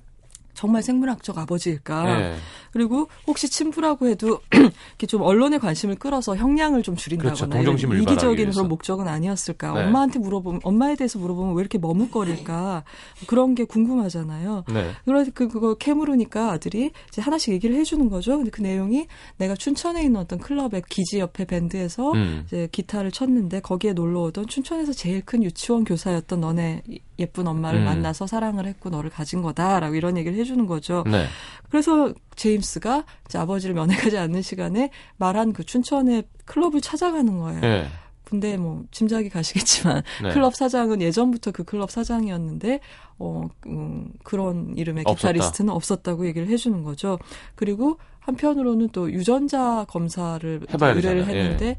[0.58, 2.36] 정말 생물학적 아버지일까 네.
[2.72, 7.94] 그리고 혹시 친부라고 해도 이렇게 좀 언론의 관심을 끌어서 형량을 좀 줄인다거나 그렇죠.
[7.94, 8.50] 이기적인.
[8.50, 9.84] 그런 목적은 아니었을까 네.
[9.84, 12.82] 엄마한테 물어보면 엄마에 대해서 물어보면 왜 이렇게 머뭇거릴까
[13.28, 14.64] 그런 게 궁금하잖아요.
[14.72, 14.90] 네.
[15.04, 18.36] 그래서 그 그거 캐물으니까 아들이 이제 하나씩 얘기를 해주는 거죠.
[18.38, 22.42] 근데 그 내용이 내가 춘천에 있는 어떤 클럽의 기지 옆에 밴드에서 음.
[22.46, 26.82] 이제 기타를 쳤는데 거기에 놀러 오던 춘천에서 제일 큰 유치원 교사였던 너네
[27.18, 27.84] 예쁜 엄마를 음.
[27.84, 31.04] 만나서 사랑을 했고 너를 가진 거다라고 이런 얘기를 해주는 거죠.
[31.06, 31.26] 네.
[31.68, 33.04] 그래서 제임스가
[33.34, 37.60] 아버지를 면회가지 않는 시간에 말한 그 춘천의 클럽을 찾아가는 거예요.
[37.60, 37.86] 네.
[38.24, 40.28] 근데 뭐 짐작이 가시겠지만 네.
[40.30, 42.80] 클럽 사장은 예전부터 그 클럽 사장이었는데
[43.18, 45.32] 어 음, 그런 이름의 없었다.
[45.32, 47.18] 기타리스트는 없었다고 얘기를 해주는 거죠.
[47.54, 51.36] 그리고 한편으로는 또 유전자 검사를 해봐야 의뢰를 되잖아요.
[51.36, 51.42] 예.
[51.42, 51.76] 했는데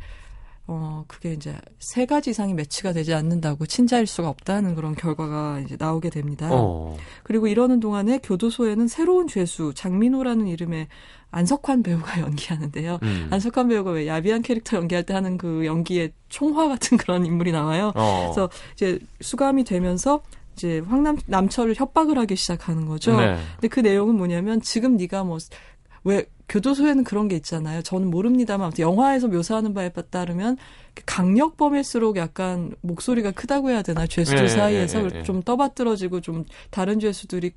[0.72, 5.76] 어 그게 이제 세 가지 이상이 매치가 되지 않는다고 친자일 수가 없다는 그런 결과가 이제
[5.80, 6.48] 나오게 됩니다.
[6.52, 6.96] 어.
[7.24, 10.88] 그리고 이러는 동안에 교도소에는 새로운 죄수 장민호라는 이름의
[11.32, 13.00] 안석환 배우가 연기하는데요.
[13.02, 13.28] 음.
[13.32, 17.92] 안석환 배우가 왜 야비한 캐릭터 연기할 때 하는 그 연기의 총화 같은 그런 인물이 나와요.
[17.96, 18.26] 어.
[18.26, 20.22] 그래서 이제 수감이 되면서
[20.54, 23.20] 이제 황남 남철을 협박을 하기 시작하는 거죠.
[23.20, 23.38] 네.
[23.56, 27.82] 근데 그 내용은 뭐냐면 지금 네가 뭐왜 교도소에는 그런 게 있잖아요.
[27.82, 30.58] 저는 모릅니다만 아무튼 영화에서 묘사하는 바에 따르면
[31.06, 35.24] 강력범일수록 약간 목소리가 크다고 해야 되나 죄수들 예, 사이에서 예, 예, 예.
[35.24, 37.52] 좀 떠받들어지고 좀 다른 죄수들이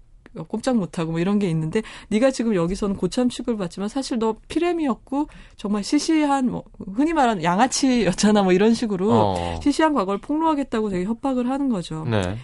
[0.49, 5.29] 꼼짝 못하고 뭐 이런 게 있는데 네가 지금 여기서는 고참 취급을 받지만 사실 너 피라미였고
[5.57, 9.61] 정말 시시한 뭐 흔히 말하는 양아치였잖아 뭐 이런 식으로 어.
[9.63, 12.07] 시시한 과거를 폭로하겠다고 되게 협박을 하는 거죠.
[12.09, 12.39] 네.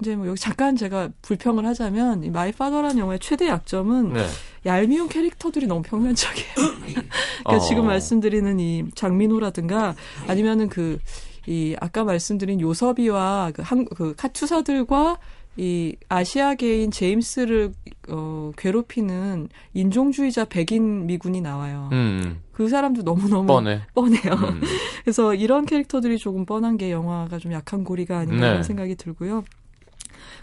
[0.00, 4.26] 이제 뭐 여기 잠깐 제가 불평을 하자면 이 마이 파더라는 영화의 최대 약점은 네.
[4.66, 6.54] 얄미운 캐릭터들이 너무 평면적이에요.
[6.80, 7.02] 그러니까
[7.44, 7.58] 어.
[7.58, 9.94] 지금 말씀드리는 이 장민호라든가
[10.26, 10.98] 아니면은 그
[11.46, 15.18] 이 아까 말씀드린 요섭이와 그, 한, 그 카투사들과
[15.56, 17.72] 이 아시아계인 제임스를
[18.08, 21.88] 어, 괴롭히는 인종주의자 백인 미군이 나와요.
[21.92, 22.40] 음.
[22.52, 23.80] 그 사람도 너무너무 뻔해.
[23.94, 24.32] 뻔해요.
[24.32, 24.60] 음.
[25.02, 28.46] 그래서 이런 캐릭터들이 조금 뻔한 게 영화가 좀 약한 고리가 아닌가 네.
[28.48, 29.44] 하는 생각이 들고요.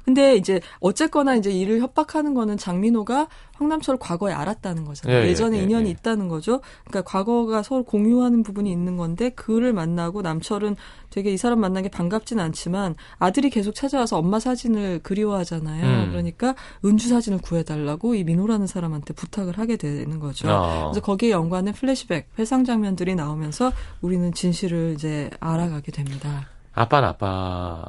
[0.05, 5.19] 근데 이제 어쨌거나 이제 이를 협박하는 거는 장민호가 황남철을 과거에 알았다는 거잖아요.
[5.19, 5.91] 예, 예, 예, 전에 예, 인연이 예.
[5.91, 6.61] 있다는 거죠.
[6.85, 10.75] 그러니까 과거가 서로 공유하는 부분이 있는 건데 그를 만나고 남철은
[11.09, 15.85] 되게 이 사람 만난 게 반갑진 않지만 아들이 계속 찾아와서 엄마 사진을 그리워하잖아요.
[15.85, 16.09] 음.
[16.11, 20.49] 그러니까 은주 사진을 구해달라고 이 민호라는 사람한테 부탁을 하게 되는 거죠.
[20.49, 20.89] 어.
[20.91, 23.71] 그래서 거기에 연관된 플래시백, 회상 장면들이 나오면서
[24.01, 26.47] 우리는 진실을 이제 알아가게 됩니다.
[26.73, 27.85] 아빠는 아빠가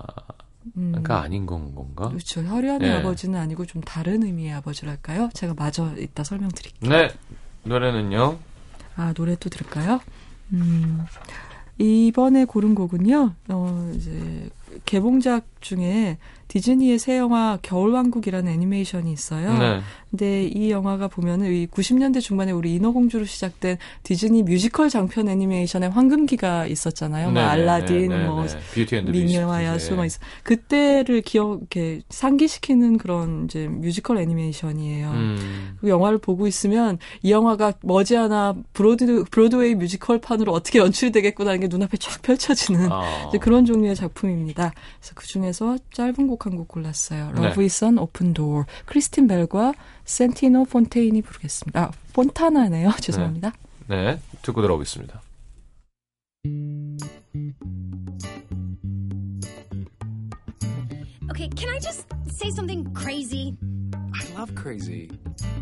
[0.77, 2.09] 음, 아닌 건 건가?
[2.09, 2.43] 그렇죠.
[2.43, 2.95] 혈연의 예.
[2.95, 5.31] 아버지는 아니고 좀 다른 의미의 아버지랄까요?
[5.35, 6.91] 제가 마저 이따 설명드릴게요.
[6.91, 7.11] 네.
[7.65, 8.39] 노래는요?
[8.97, 10.01] 아, 노래 또 들을까요?
[10.53, 11.05] 음,
[11.79, 14.51] 이번에 고른 곡은요, 어, 이제,
[14.85, 16.19] 개봉작 중에
[16.49, 19.57] 디즈니의 새 영화 겨울왕국이라는 애니메이션이 있어요.
[19.59, 19.81] 네.
[20.11, 26.67] 근데 이 영화가 보면은 이 90년대 중반에 우리 인어공주로 시작된 디즈니 뮤지컬 장편 애니메이션의 황금기가
[26.67, 27.27] 있었잖아요.
[27.27, 28.59] 뭐 네, 네, 알라딘, 네, 네, 뭐 네.
[28.75, 29.65] Beauty and 미녀와.
[29.65, 29.97] 야수 네.
[29.97, 30.19] 막 있어.
[30.43, 35.11] 그때를 기억 이렇게 상기시키는 그런 이제 뮤지컬 애니메이션이에요.
[35.11, 35.77] 음.
[35.81, 41.69] 그 영화를 보고 있으면 이 영화가 머지않아 브로드, 브로드웨이 뮤지컬 판으로 어떻게 연출이 되겠구나는 게
[41.69, 43.27] 눈앞에 쫙 펼쳐지는 아.
[43.29, 44.73] 이제 그런 종류의 작품입니다.
[44.99, 47.33] 그래서 그 중에서 짧은 곡한 곡 골랐어요.
[47.35, 47.41] 네.
[47.43, 48.65] Love is an Open Door.
[48.87, 49.75] 크리스틴 벨과
[50.05, 51.81] 센티노 폰테인이 부르겠습니다.
[51.81, 52.93] 아, 폰타나네요.
[53.01, 53.53] 죄송합니다.
[53.89, 54.21] 네.
[54.43, 55.21] 듣고 들어오겠습니다.
[61.31, 63.57] Okay, can I just say something crazy?
[64.15, 65.11] I love crazy.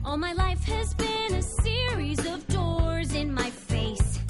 [0.04, 4.20] All my life has been a series of doors in my face.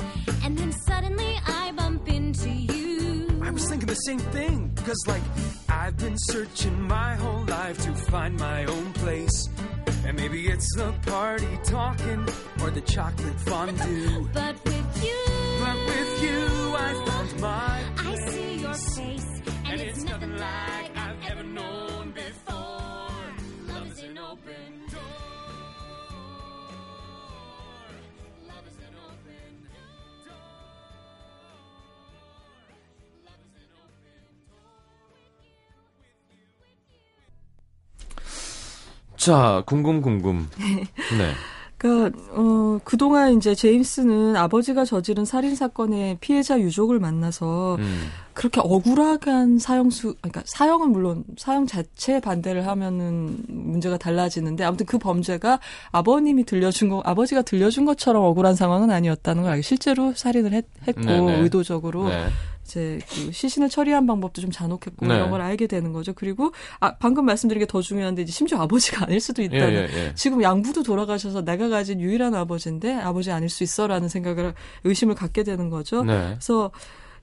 [0.42, 2.75] And then suddenly I bump into you.
[3.46, 4.72] I was thinking the same thing.
[4.84, 5.22] Cause, like,
[5.68, 9.48] I've been searching my whole life to find my own place.
[10.04, 12.26] And maybe it's the party talking
[12.60, 14.28] or the chocolate fondue.
[14.34, 15.24] But with you,
[15.60, 19.40] But with you, I found my I see your face.
[19.46, 20.65] And, And it's, nothing like
[39.26, 40.48] 자, 궁금 궁금.
[41.18, 41.32] 네.
[41.78, 48.06] 그러니까 어 그동안 이제 제임스는 아버지가 저지른 살인 사건의 피해자 유족을 만나서 음.
[48.34, 55.58] 그렇게 억울한 사형수 그러니까 사형은 물론 사형 자체 반대를 하면은 문제가 달라지는데 아무튼 그 범죄가
[55.90, 61.00] 아버님이 들려준 거 아버지가 들려준 것처럼 억울한 상황은 아니었다는 걸 알고 실제로 살인을 했, 고
[61.00, 61.40] 네네.
[61.40, 62.28] 의도적으로 네.
[62.66, 65.14] 이제 그 시신을 처리한 방법도 좀 잔혹했고 네.
[65.14, 66.12] 이런 걸 알게 되는 거죠.
[66.12, 70.06] 그리고 아 방금 말씀드린 게 더 중요한데 이제 심지어 아버지가 아닐 수도 예, 있다는 예,
[70.06, 70.12] 예.
[70.14, 75.68] 지금 양부도 돌아가셔서 내가 가진 유일한 아버지인데 아버지 아닐 수 있어라는 생각을 의심을 갖게 되는
[75.70, 76.04] 거죠.
[76.04, 76.28] 네.
[76.30, 76.70] 그래서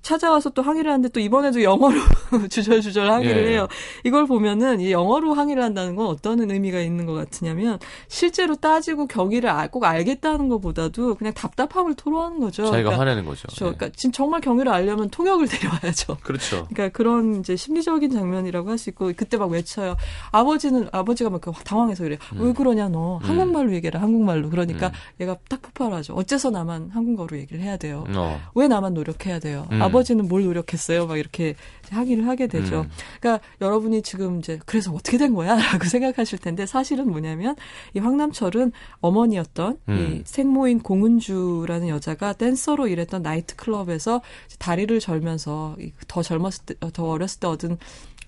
[0.03, 1.95] 찾아와서 또 항의를 하는데 또 이번에도 영어로
[2.49, 3.51] 주절주절 항의를 예.
[3.53, 3.67] 해요.
[4.03, 9.49] 이걸 보면은 이 영어로 항의를 한다는 건 어떤 의미가 있는 것 같으냐면 실제로 따지고 경위를
[9.49, 12.63] 알- 꼭 알겠다는 것보다도 그냥 답답함을 토로하는 거죠.
[12.65, 13.47] 자기가 그러니까, 화내는 거죠.
[13.47, 13.65] 그렇죠.
[13.65, 13.75] 네.
[13.77, 16.17] 그러니까 진 정말 경위를 알려면 통역을 데려와야죠.
[16.21, 16.67] 그렇죠.
[16.69, 19.95] 그러니까 그런 이제 심리적인 장면이라고 할 수 있고 그때 막 외쳐요.
[20.31, 22.17] 아버지는 아버지가 막 당황해서 그래.
[22.37, 23.23] 왜 그러냐 너 음.
[23.23, 24.49] 한국말로 얘기해라 한국말로.
[24.49, 24.91] 그러니까 음.
[25.21, 26.13] 얘가 딱 폭발하죠.
[26.15, 28.03] 어째서 나만 한국어로 얘기를 해야 돼요.
[28.13, 28.41] 어.
[28.55, 29.65] 왜 나만 노력해야 돼요?
[29.71, 29.81] 음.
[29.93, 31.08] 아버지는 뭘 노력했어요?
[31.08, 31.56] 막 이렇게
[31.89, 32.82] 항의를 하게 되죠.
[32.82, 32.89] 음.
[33.19, 35.56] 그러니까 여러분이 지금 이제 그래서 어떻게 된 거야?
[35.73, 37.56] 라고 생각하실 텐데 사실은 뭐냐면
[37.93, 40.21] 이 황남철은 어머니였던 이 음.
[40.25, 47.39] 생모인 공은주라는 여자가 댄서로 일했던 나이트 클럽에서 이제 다리를 절면서 이더 젊었을 때, 더 어렸을
[47.39, 47.77] 때 얻은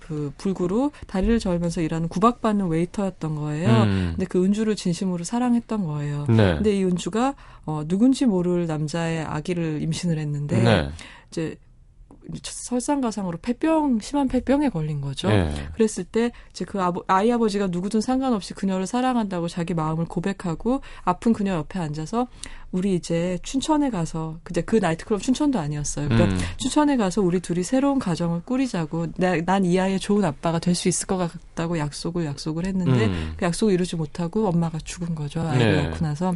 [0.08, 3.70] 그 불구로 다리를 절면서 일하는 구박받는 웨이터였던 거예요.
[3.70, 4.14] 음.
[4.16, 6.26] 근데 그 은주를 진심으로 사랑했던 거예요.
[6.30, 6.56] 네.
[6.56, 7.34] 근데 이 은주가
[7.66, 10.90] 어 누군지 모를 남자의 아기를 임신을 했는데 네.
[11.30, 11.58] 이제
[12.44, 15.30] 설상가상으로 폐병 심한 폐병에 걸린 거죠.
[15.30, 15.52] 예.
[15.74, 21.34] 그랬을 때 이제 그 아버, 아이 아버지가 누구든 상관없이 그녀를 사랑한다고 자기 마음을 고백하고 아픈
[21.34, 22.28] 그녀 옆에 앉아서
[22.76, 26.10] 우리 이제 춘천에 가서 그제 그 나이트클럽 춘천도 아니었어요.
[26.10, 26.40] 그러니까 음.
[26.58, 31.08] 춘천에 가서 우리 둘이 새로운 가정을 꾸리자고 난 이 아이의 좋은 아빠가 될 수 있을
[31.08, 33.34] 것 같다고 약속을 약속을 했는데 음.
[33.38, 35.40] 그 약속을 이루지 못하고 엄마가 죽은 거죠.
[35.42, 35.84] 아이를 네.
[35.84, 36.34] 낳고 나서.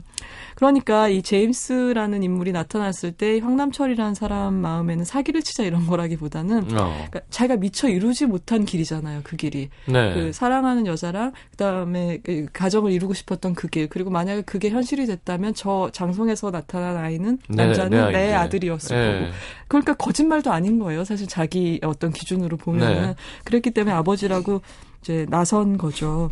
[0.55, 6.93] 그러니까 이 제임스라는 인물이 나타났을 때 황남철이라는 사람 마음에는 사기를 치자 이런 거라기보다는 어.
[7.09, 9.21] 그러니까 자기가 미처 이루지 못한 길이잖아요.
[9.25, 9.69] 그 길이.
[9.85, 10.13] 네.
[10.13, 13.89] 그 사랑하는 여자랑 그다음에 그 가정을 이루고 싶었던 그 길.
[13.89, 18.33] 그리고 만약에 그게 현실이 됐다면 저 장성 에서 나타난 아이는 네, 남자는 네, 내 아이인데.
[18.35, 19.19] 아들이었을 예.
[19.21, 19.33] 거고.
[19.67, 21.03] 그러니까 거짓말도 아닌 거예요.
[21.03, 23.15] 사실 자기 어떤 기준으로 보면은 네.
[23.45, 24.61] 그랬기 때문에 아버지라고
[25.01, 26.31] 이제 나선 거죠.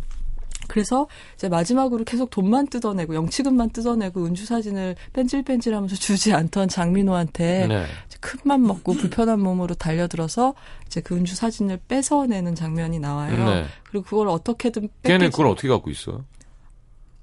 [0.66, 7.86] 그래서 이제 마지막으로 계속 돈만 뜯어내고 영치금만 뜯어내고 은주 사진을 뺀질뺀질하면서 주지 않던 장민호한테 네.
[8.20, 10.54] 큰맘 먹고 불편한 몸으로 달려들어서
[10.86, 13.44] 이제 그 은주 사진을 뺏어내는 장면이 나와요.
[13.46, 13.64] 네.
[13.84, 16.24] 그리고 그걸 어떻게든 걔는 뺏기지- 그걸 어떻게 갖고 있어요?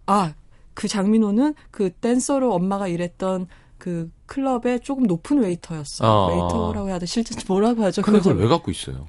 [0.08, 0.34] 아,
[0.76, 3.48] 그 장민호는 그 댄서로 엄마가 일했던
[3.80, 6.08] 그 클럽의 조금 높은 웨이터였어요.
[6.08, 6.28] 아.
[6.28, 7.06] 웨이터라고 해야 돼.
[7.08, 8.02] 실제 뭐라고 하죠?
[8.04, 9.08] 그걸 그걸 왜 갖고 있어요?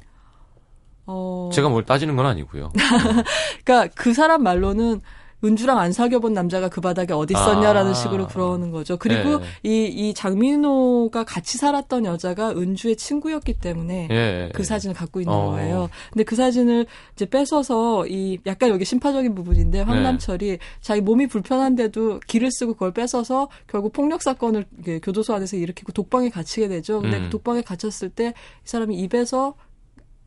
[1.07, 2.73] 어, 제가 뭘 따지는 건 아니고요.
[3.65, 5.03] 그러니까 그 사람 말로는
[5.45, 7.95] 은주랑 안 사귀어본 남자가 그 바닥에 어디 있었냐라는 아.
[7.95, 8.97] 식으로 그러는 거죠.
[8.97, 9.47] 그리고 네.
[9.63, 14.51] 이, 이 장민호가 같이 살았던 여자가 은주의 친구였기 때문에 예.
[14.55, 15.51] 그 사진을 갖고 있는 어.
[15.51, 15.91] 거예요.
[16.13, 20.59] 근데 그 사진을 이제 뺏어서 이 약간 여기 심파적인 부분인데 황남철이 네.
[20.81, 24.65] 자기 몸이 불편한데도 기를 쓰고 그걸 뺏어서 결국 폭력 사건을
[25.03, 27.01] 교도소 안에서 일으키고 독방에 갇히게 되죠.
[27.01, 27.23] 근데 음.
[27.25, 29.55] 그 독방에 갇혔을 때 이 사람이 입에서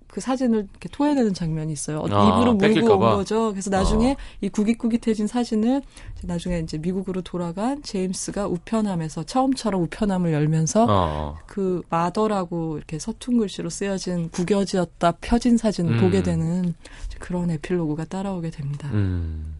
[0.09, 1.99] 그 사진을 이렇게 토해내는 장면이 있어요.
[2.09, 3.15] 아, 입으로 물고 온 봐?
[3.15, 3.51] 거죠.
[3.51, 4.15] 그래서 나중에 어.
[4.41, 5.83] 이 구깃구깃해진 사진을
[6.17, 11.37] 이제 나중에 이제 미국으로 돌아간 제임스가 우편함에서 처음처럼 우편함을 열면서 어.
[11.45, 16.01] 그 마더라고 이렇게 서툰 글씨로 쓰여진 구겨지었다 펴진 사진을 음.
[16.01, 16.73] 보게 되는
[17.19, 18.89] 그런 에필로그가 따라오게 됩니다.
[18.91, 19.55] 음.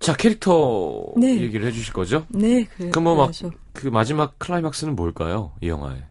[0.00, 1.40] 자, 캐릭터 네.
[1.40, 2.26] 얘기를 해주실 거죠?
[2.30, 5.52] 네, 그래, 그럼 뭐 막- 그래서 그 마지막 클라이막스는 뭘까요?
[5.60, 6.02] 이 영화에.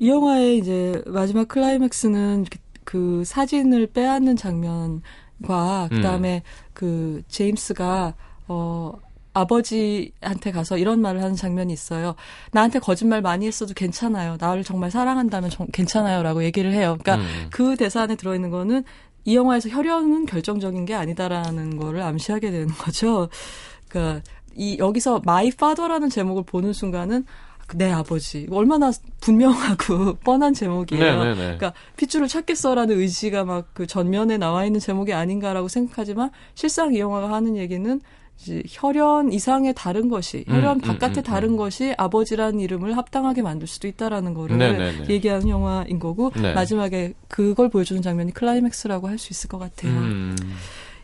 [0.00, 2.46] 이 영화의 이제 마지막 클라이맥스는
[2.84, 5.96] 그 사진을 빼앗는 장면과 음.
[5.96, 8.14] 그다음에 그 제임스가
[8.48, 8.92] 어
[9.34, 12.14] 아버지한테 가서 이런 말을 하는 장면이 있어요.
[12.50, 14.38] 나한테 거짓말 많이 했어도 괜찮아요.
[14.40, 16.96] 나를 정말 사랑한다면 정- 괜찮아요라고 얘기를 해요.
[16.98, 17.46] 그러니까 음.
[17.50, 18.82] 그 대사 안에 들어 있는 거는
[19.26, 23.28] 이 영화에서 혈연은 결정적인 게 아니다라는 거를 암시하게 되는 거죠.
[23.88, 24.22] 그러니까
[24.56, 27.26] 이 여기서 마이 파더라는 제목을 보는 순간은
[27.76, 31.02] 내 아버지 얼마나 분명하고 뻔한 제목이에요.
[31.04, 31.34] 네네네.
[31.36, 37.32] 그러니까 핏줄을 찾겠어라는 의지가 막 그 전면에 나와 있는 제목이 아닌가라고 생각하지만 실상 이 영화가
[37.32, 38.00] 하는 얘기는
[38.40, 41.56] 이제 혈연 이상의 다른 것이 혈연 음, 바깥의 음, 음, 다른 음.
[41.56, 45.08] 것이 아버지라는 이름을 합당하게 만들 수도 있다라는 거를 네네네.
[45.10, 46.52] 얘기하는 영화인 거고 네.
[46.54, 49.92] 마지막에 그걸 보여주는 장면이 클라이맥스라고 할 수 있을 것 같아요.
[49.92, 50.36] 음.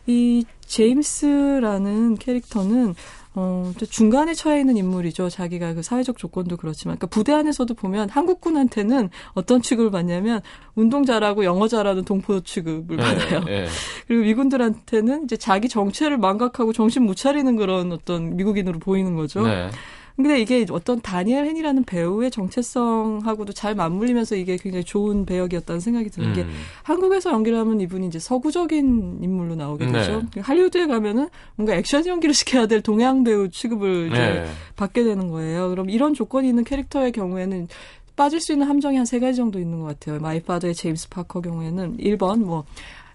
[0.07, 2.95] 이 제임스라는 캐릭터는
[3.39, 5.29] 어, 또 중간에 처해 있는 인물이죠.
[5.29, 6.97] 자기가 그 사회적 조건도 그렇지만.
[6.97, 10.41] 그러니까 부대 안에서도 보면 한국군한테는 어떤 취급을 받냐면
[10.73, 13.43] 운동 잘하고 영어 잘하는 동포 취급을 받아요.
[13.47, 13.67] 예, 예.
[14.07, 19.45] 그리고 미군들한테는 이제 자기 정체를 망각하고 정신 못 차리는 그런 어떤 미국인으로 보이는 거죠.
[19.45, 19.69] 네.
[20.17, 26.33] 근데 이게 어떤 다니엘 헨이라는 배우의 정체성하고도 잘 맞물리면서 이게 굉장히 좋은 배역이었다는 생각이 드는
[26.33, 26.49] 게 음.
[26.83, 29.91] 한국에서 연기를 하면 이분이 이제 서구적인 인물로 나오게 네.
[29.91, 30.23] 되죠.
[30.41, 34.45] 할리우드에 가면은 뭔가 액션 연기를 시켜야 될 동양 배우 취급을 이제 네.
[34.75, 35.69] 받게 되는 거예요.
[35.69, 37.67] 그럼 이런 조건이 있는 캐릭터의 경우에는
[38.15, 40.19] 빠질 수 있는 함정이 한 세 가지 정도 있는 것 같아요.
[40.19, 42.65] 마이파더의 제임스 파커 경우에는 1번 뭐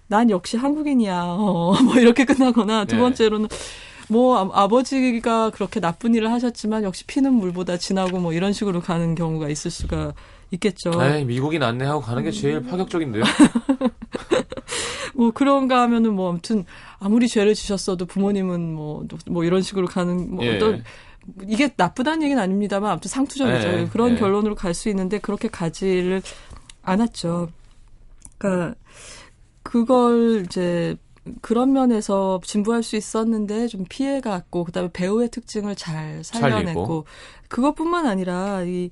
[0.07, 1.23] 난 역시 한국인이야.
[1.23, 3.01] 어, 뭐 이렇게 끝나거나 두 네.
[3.01, 3.47] 번째로는
[4.13, 9.15] 뭐 아, 버지가 그렇게 나쁜 일을 하셨지만 역시 피는 물보다 진하고 뭐 이런 식으로 가는
[9.15, 10.13] 경우가 있을 수가
[10.51, 10.91] 있겠죠.
[11.01, 12.67] 에이, 미국인 안내하고 가는 게 제일 음.
[12.67, 13.23] 파격적인데요.
[15.15, 16.63] 뭐 그런가 하면은 뭐 아무튼
[16.99, 20.55] 아무리 죄를 지셨어도 부모님은 뭐뭐 이런 식으로 가는 뭐 예.
[20.55, 20.83] 어떤
[21.47, 23.67] 이게 나쁘다는 얘기는 아닙니다만 아무튼 상투적이죠.
[23.67, 24.15] 예, 그런 예.
[24.17, 26.21] 결론으로 갈 수 있는데 그렇게 가지를
[26.83, 27.49] 않았죠.
[28.37, 28.75] 그러니까
[29.63, 30.97] 그걸 이제
[31.41, 37.05] 그런 면에서 진부할 수 있었는데 좀 피해갔고 그다음에 배우의 특징을 잘 살려냈고 살리고.
[37.47, 38.89] 그것뿐만 아니라 이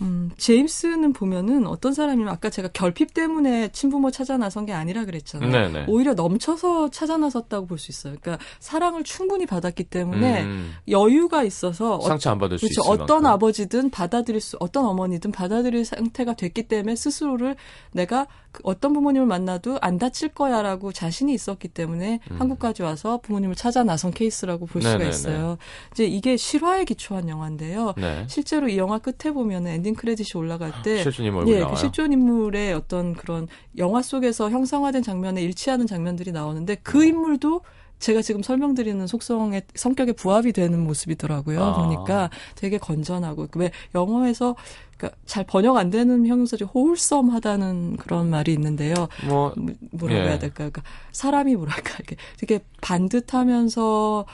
[0.00, 5.50] 음, 제임스는 보면은 어떤 사람이면 아까 제가 결핍 때문에 친부모 찾아 나선 게 아니라 그랬잖아요.
[5.50, 5.84] 네네.
[5.88, 8.14] 오히려 넘쳐서 찾아 나섰다고 볼 수 있어요.
[8.20, 10.74] 그러니까 사랑을 충분히 받았기 때문에 음.
[10.88, 12.82] 여유가 있어서 어, 상처 안 받을 수 그렇죠.
[12.90, 13.26] 어떤 만큼.
[13.26, 17.56] 아버지든 받아들일 수, 어떤 어머니든 받아들일 상태가 됐기 때문에 스스로를
[17.92, 23.84] 내가 그 어떤 부모님을 만나도 안 다칠 거야라고 자신이 있었기 때문에 한국까지 와서 부모님을 찾아
[23.84, 24.98] 나선 케이스라고 볼 수가 음.
[24.98, 25.10] 네네네.
[25.10, 25.58] 있어요.
[25.92, 27.94] 이제 이게 실화에 기초한 영화인데요.
[27.96, 28.24] 네.
[28.28, 31.74] 실제로 이 영화 끝에 보면 엔딩 크레딧이 올라갈 때 실존 인물 예, 나와요.
[31.74, 37.62] 그 실존 인물의 어떤 그런 영화 속에서 형상화된 장면에 일치하는 장면들이 나오는데 그 인물도
[37.98, 41.62] 제가 지금 설명드리는 속성의 성격에 부합이 되는 모습이더라고요.
[41.62, 41.72] 아.
[41.82, 44.54] 보니까 되게 건전하고 왜 영어에서
[44.96, 48.94] 그러니까 잘 번역 안 되는 형용사지 호울썸하다는 그런 말이 있는데요.
[49.26, 50.24] 뭐 뭐- 뭐라고 예.
[50.28, 50.70] 해야 될까요?
[50.70, 50.82] 그러니까
[51.12, 54.26] 사람이 뭐랄까 이렇게 되게 반듯하면서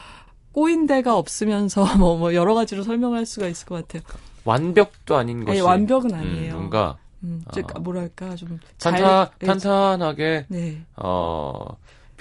[0.53, 4.03] 꼬인 데가 없으면서 뭐, 뭐 여러 가지로 설명할 수가 있을 것 같아요.
[4.45, 6.55] 완벽도 아닌 것이 아니, 완벽은 음, 아니에요.
[6.55, 7.51] 뭔가 음, 아.
[7.55, 10.83] 즉 뭐랄까 좀 탄탄 잘- 예, 탄탄하게 네.
[10.97, 11.65] 어.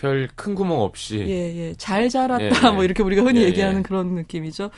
[0.04, 1.74] 별 큰 구멍 없이 예, 예.
[1.78, 2.44] 잘 자랐다.
[2.44, 2.72] 예, 예.
[2.72, 3.82] 뭐 이렇게 우리가 흔히 예, 얘기하는 예.
[3.84, 4.70] 그런 느낌이죠.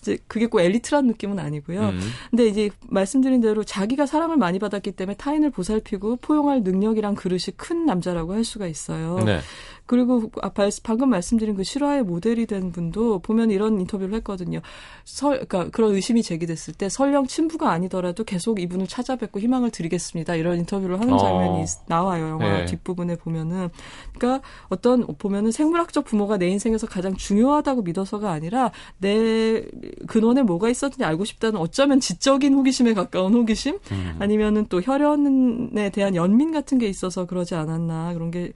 [0.00, 1.80] 이제 그게 꼭 엘리트란 느낌은 아니고요.
[1.80, 2.00] 음.
[2.30, 7.86] 근데 이제 말씀드린 대로 자기가 사랑을 많이 받았기 때문에 타인을 보살피고 포용할 능력이란 그릇이 큰
[7.86, 9.20] 남자라고 할 수가 있어요.
[9.24, 9.40] 네.
[9.86, 14.60] 그리고 아, 발- 방금 말씀드린 그 실화의 모델이 된 분도 보면 이런 인터뷰를 했거든요.
[15.04, 20.36] 설, 그러니까 그런 의심이 제기됐을 때 설령 친부가 아니더라도 계속 이분을 찾아뵙고 희망을 드리겠습니다.
[20.36, 21.18] 이런 인터뷰를 하는 어.
[21.18, 22.28] 장면이 있- 나와요.
[22.30, 22.64] 영화 네.
[22.64, 23.68] 뒷부분에 보면은.
[24.16, 29.64] 그러니까 어떤 보면은 생물학적 부모가 내 인생에서 가장 중요하다고 믿어서가 아니라 내
[30.06, 34.16] 근원에 뭐가 있었는지 알고 싶다는 어쩌면 지적인 호기심에 가까운 호기심 음.
[34.18, 38.52] 아니면은 또 혈연에 대한 연민 같은 게 있어서 그러지 않았나 그런 게 어,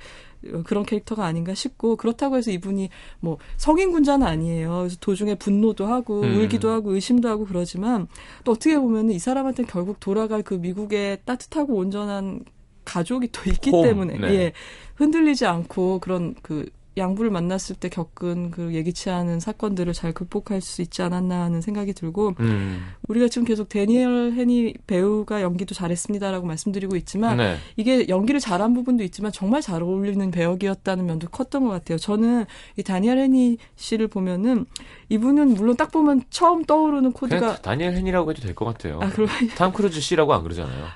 [0.65, 4.79] 그런 캐릭터가 아닌가 싶고 그렇다고 해서 이분이 뭐 성인 군자는 아니에요.
[4.79, 6.39] 그래서 도중에 분노도 하고 음.
[6.39, 8.09] 울기도 하고 의심도 하고 그러지만
[8.45, 12.45] 또 어떻게 보면은 이 사람한테 결국 돌아갈 그 미국의 따뜻하고 온전한
[12.85, 14.35] 가족이 또 있기 홈, 때문에 네.
[14.35, 14.53] 예
[14.95, 16.67] 흔들리지 않고 그런 그
[16.99, 21.93] 양부를 만났을 때 겪은 그 예기치 않은 사건들을 잘 극복할 수 있지 않았나 하는 생각이
[21.95, 22.87] 들고 음.
[23.09, 27.57] 우리가 지금 계속 데니엘 헤니 배우가 연기도 잘했습니다라고 말씀드리고 있지만 네.
[27.77, 31.99] 이게 연기를 잘한 부분도 있지만 정말 잘 어울리는 배역이었다는 면도 컸던 것 같아요.
[31.99, 32.45] 저는
[32.77, 34.67] 이 다니엘 헤니 씨를 보면은
[35.09, 38.99] 이분은 물론 딱 보면 처음 떠오르는 코드가 다니엘 헨이라고 해도 될 것 같아요.
[39.01, 40.87] 아 그럼 탐 크루즈 씨라고 안 그러잖아요.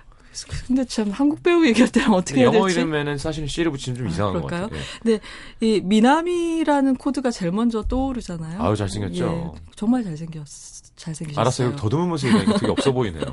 [0.66, 4.07] 근데 참 한국 배우 얘기할 때는 어떻게 해야 영어 될지 이름에는 사실은 씨를 붙이면 좀
[4.07, 4.62] 아, 이상한 그럴까요?
[4.62, 4.80] 것 같아요.
[4.80, 4.99] 예.
[5.03, 5.20] 근데
[5.61, 8.62] 이 미남이라는 코드가 제일 먼저 떠오르잖아요.
[8.62, 9.55] 아유, 잘생겼죠.
[9.55, 10.47] 예, 정말 잘생겼
[10.97, 11.41] 잘생기셨어요.
[11.41, 11.76] 알았어요.
[11.76, 13.24] 더듬으면서 얘기하니까 되게 없어 보이네요.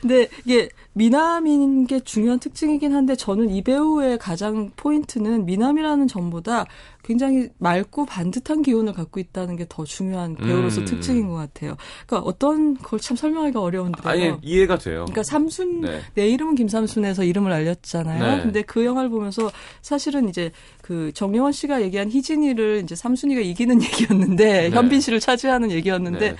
[0.00, 6.66] 근데 이게 미남인 게 중요한 특징이긴 한데 저는 이 배우의 가장 포인트는 미남이라는 점보다
[7.04, 10.84] 굉장히 맑고 반듯한 기운을 갖고 있다는 게 더 중요한 배우로서 음.
[10.86, 11.76] 특징인 것 같아요.
[12.06, 14.08] 그러니까 어떤 걸 참 설명하기가 어려운데요.
[14.08, 15.04] 아니 이해가 돼요.
[15.04, 16.00] 그러니까 삼순 네.
[16.14, 18.36] 내 이름은 김삼순에서 이름을 알렸잖아요.
[18.36, 18.42] 네.
[18.42, 19.50] 근데 그 영화를 보면서
[19.82, 20.50] 사실은 이제
[20.82, 24.70] 그 정영원 씨가 얘기한 희진이를 이제 삼순이가 이기는 얘기였는데 네.
[24.70, 26.36] 현빈 씨를 차지하는 얘기였는데 네.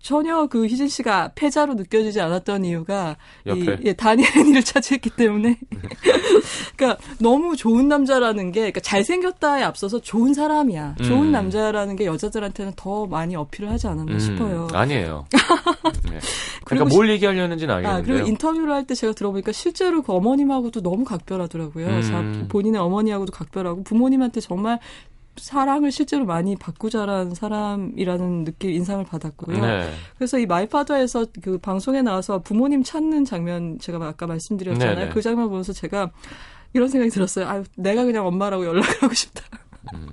[0.00, 3.78] 전혀 그 희진 씨가 패자로 느껴지지 않았던 이유가 이 옆에.
[3.84, 5.58] 예, 다니엘을 차지했기 때문에
[6.76, 10.96] 그러니까 너무 좋은 남자라는 게 그러니까 잘생겼다에 앞서서 좋은 사람이야.
[11.02, 11.32] 좋은 음.
[11.32, 14.68] 남자라는 게 여자들한테는 더 많이 어필을 하지 않았나 음, 싶어요.
[14.72, 15.24] 아니에요.
[16.10, 16.18] 네.
[16.64, 18.14] 그러니까 뭘 얘기하려는지는 아, 알겠는데요.
[18.14, 21.86] 그리고 인터뷰를 할 때 제가 들어보니까 실제로 그 어머님하고도 너무 각별하더라고요.
[21.86, 22.02] 음.
[22.02, 24.78] 자, 본인의 어머니하고도 각별하고 부모님한테 정말
[25.36, 29.58] 사랑을 실제로 많이 받고 자란 사람이라는 느낌 인상을 받았고요.
[29.58, 29.90] 네.
[30.18, 34.96] 그래서 이 마이파더에서 그 방송에 나와서 부모님 찾는 장면 제가 아까 말씀드렸잖아요.
[34.96, 35.08] 네네.
[35.12, 36.10] 그 장면 보면서 제가
[36.74, 37.46] 이런 생각이 들었어요.
[37.48, 39.42] 아, 내가 그냥 엄마라고 연락하고 싶다.
[39.92, 40.08] 음.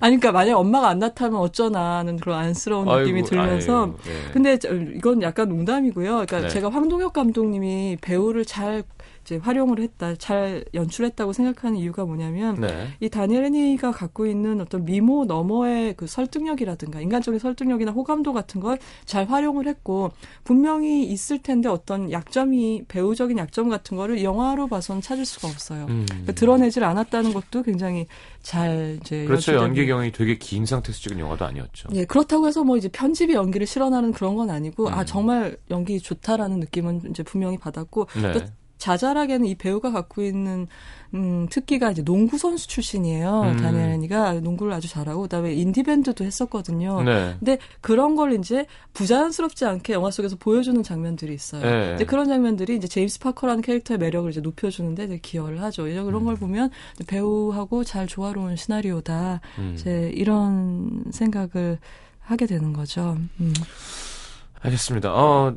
[0.00, 4.10] 아니, 그러니까 만약 엄마가 안 나타나면 어쩌나 하는 그런 안쓰러운 느낌이 아이고, 들면서 아이고, 네.
[4.32, 6.10] 근데 저- 이건 약간 농담이고요.
[6.12, 6.48] 그러니까 네.
[6.48, 8.82] 제가 황동혁 감독님이 배우를 잘
[9.24, 12.88] 이제 활용을 했다, 잘 연출했다고 생각하는 이유가 뭐냐면 네.
[13.00, 18.78] 이 다니엘 헤니가 갖고 있는 어떤 미모 너머의 그 설득력이라든가 인간적인 설득력이나 호감도 같은 걸
[19.04, 20.12] 잘 활용을 했고
[20.44, 25.86] 분명히 있을 텐데 어떤 약점이 배우적인 약점 같은 거를 영화로 봐서는 찾을 수가 없어요.
[25.88, 26.06] 음.
[26.08, 28.06] 그러니까 드러내질 않았다는 것도 굉장히
[28.42, 29.54] 잘 이제 그렇죠.
[29.54, 31.88] 연기 경이 되게 긴 상태에서 찍은 영화도 아니었죠.
[31.94, 34.94] 예, 그렇다고 해서 뭐 이제 편집이 연기를 실현하는 그런 건 아니고, 음.
[34.94, 38.46] 아, 정말 연기 좋다라는 느낌은 이제 분명히 받았고, 네.
[38.80, 40.66] 또 자잘하게는 이 배우가 갖고 있는,
[41.14, 43.42] 음, 특기가 이제 농구 선수 출신이에요.
[43.42, 43.56] 음.
[43.58, 47.02] 다니엘이가 농구를 아주 잘하고, 그 다음에 인디 밴드도 했었거든요.
[47.02, 47.36] 네.
[47.38, 51.62] 근데 그런 걸 이제 부자연스럽지 않게 영화 속에서 보여주는 장면들이 있어요.
[51.62, 51.94] 네.
[51.94, 55.88] 이제 그런 장면들이 이제 제임스 파커라는 캐릭터의 매력을 이제 높여주는데 되게 기여를 하죠.
[55.88, 56.26] 이제 그런 음.
[56.26, 56.70] 걸 보면
[57.06, 59.40] 배우하고 잘 조화로운 시나리오다.
[59.58, 59.72] 음.
[59.74, 61.78] 이제 이런 생각을
[62.20, 63.16] 하게 되는 거죠.
[63.40, 63.52] 음.
[64.62, 65.12] 알겠습니다.
[65.12, 65.56] 어,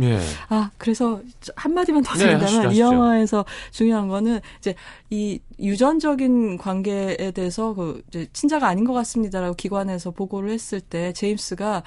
[0.00, 0.18] 예.
[0.48, 2.78] 아, 그래서 저- 한마디만 더 네, 드린다면 하시죠, 이.
[2.80, 4.74] 영화에서 중요한 거는 이제
[5.10, 11.82] 이 유전적인 관계에 대해서 그 이제 친자가 아닌 것 같습니다라고 기관에서 보고를 했을 때 제임스가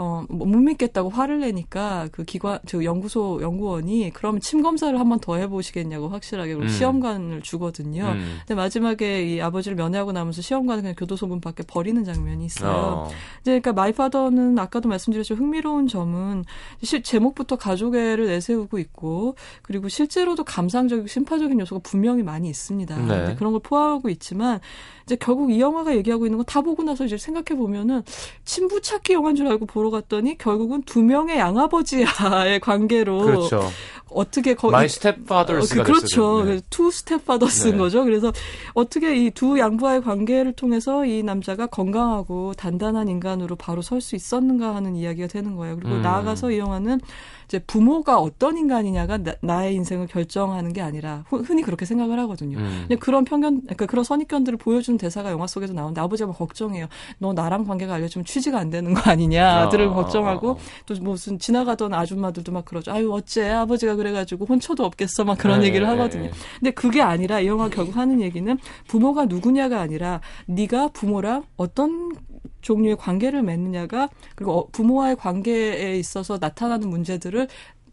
[0.00, 5.34] 어, 뭐못 믿겠다고 화를 내니까 그 기관, 저 연구소 연구원이 그러면 침 검사를 한번 더
[5.34, 6.68] 해보시겠냐고 확실하게 음.
[6.68, 8.04] 시험관을 주거든요.
[8.04, 8.36] 음.
[8.38, 12.70] 근데 마지막에 이 아버지를 면회하고 나면서 시험관을 그냥 교도소 문 밖에 버리는 장면이 있어요.
[12.70, 13.10] 어.
[13.40, 16.44] 이제 그러니까 My Father는 아까도 말씀드렸지만 흥미로운 점은
[16.84, 22.96] 실 제목부터 가족애를 내세우고 있고 그리고 실제로도 감상적이고 신파적인 요소가 분명히 많이 있습니다.
[22.98, 23.34] 네.
[23.34, 24.60] 그런 걸 포함하고 있지만
[25.08, 28.02] 이제 결국 이 영화가 얘기하고 있는 건 다 보고 나서 이제 생각해 보면은
[28.44, 33.62] 친부 찾기 영화인 줄 알고 보러 갔더니 결국은 두 명의 양아버지와의 관계로 그렇죠.
[34.10, 36.44] 어떻게 거기 My stepfathers가 어, 그, 그렇죠.
[36.44, 36.60] 네.
[36.70, 37.78] two stepfathers인 네.
[37.78, 38.04] 거죠.
[38.04, 38.32] 그래서
[38.74, 44.74] 어떻게 이 두 양부와의 관계를 통해서 이 남자가 건강하고 단단한 인간으로 바로 설 수 있었는가
[44.74, 45.76] 하는 이야기가 되는 거예요.
[45.76, 46.02] 그리고 음.
[46.02, 47.00] 나아가서 이 영화는
[47.48, 52.58] 이제 부모가 어떤 인간이냐가 나, 의 인생을 결정하는 게 아니라 흔- 흔히 그렇게 생각을 하거든요.
[52.58, 52.80] 음.
[52.82, 56.86] 근데 그런 편견, 그러니까 그런 선입견들을 보여주는 대사가 영화 속에서 나오는데 아버지가 막 걱정해요.
[57.18, 59.60] 너 나랑 관계가 알려주면 취지가 안 되는 거 아니냐.
[59.62, 60.58] 아들을 어, 걱정하고 어, 어.
[60.84, 62.92] 또 무슨 지나가던 아줌마들도 막 그러죠.
[62.92, 66.24] 아유 어째 아버지가 그래가지고 혼처도 없겠어 막 그런 네, 얘기를 네, 하거든요.
[66.24, 66.30] 네.
[66.60, 72.12] 근데 그게 아니라 이 영화 결국 하는 얘기는 부모가 누구냐가 아니라 네가 부모랑 어떤
[72.60, 77.48] 종류의 관계를 맺느냐가 그리고 어, 부모와의 관계에 있어서 나타나는 문제들을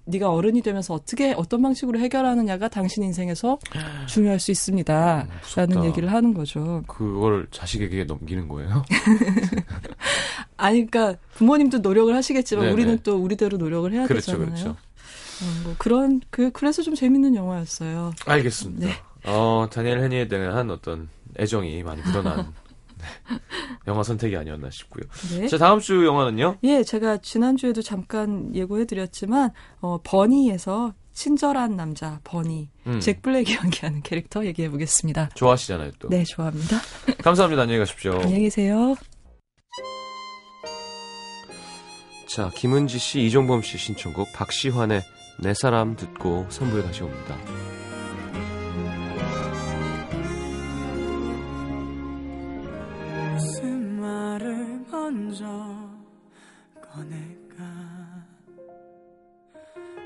[0.07, 3.57] 네가 어른이 되면서 어떻게 어떤 방식으로 해결하느냐가 당신 인생에서
[4.07, 5.28] 중요할 수 있습니다.
[5.28, 5.86] 음, 무섭다.
[5.86, 6.84] 얘기를 하는 거죠.
[6.88, 8.84] 그걸 자식에게 넘기는 거예요?
[10.57, 12.74] 아니 그러니까 부모님도 노력을 하시겠지만 네네.
[12.74, 14.45] 우리는 또 우리대로 노력을 해야 그렇죠, 되잖아요.
[14.45, 14.70] 그렇죠.
[14.70, 18.13] 어, 뭐 그런 그 그래서 좀 재밌는 영화였어요.
[18.26, 18.88] 알겠습니다.
[18.88, 18.93] 네.
[19.26, 21.09] 어, 다니엘 헤니에 대한 어떤
[21.39, 22.45] 애정이 많이 묻어난 네.
[23.88, 25.03] 영화 선택이 아니었나 싶고요.
[25.39, 25.47] 네.
[25.47, 26.58] 자, 다음 주 영화는요?
[26.64, 29.51] 예, 제가 지난주에도 잠깐 예고해드렸지만,
[29.82, 32.70] 어, 버니에서 친절한 남자, 버니.
[32.88, 32.99] 음.
[32.99, 35.30] 잭 블랙이 연기하는 캐릭터 얘기해보겠습니다.
[35.34, 36.10] 좋아하시잖아요, 또.
[36.10, 36.78] 네, 좋아합니다.
[37.24, 37.64] 감사합니다.
[37.64, 38.14] 안녕히 가십시오.
[38.14, 38.95] 안녕히 계세요.
[42.28, 45.01] 자, 김은지 씨, 이종범 씨 신청곡 박시환의
[45.39, 47.38] 내 사람 듣고 3부에 다시 옵니다.
[55.36, 55.46] 먼저
[56.82, 57.66] 꺼낼까?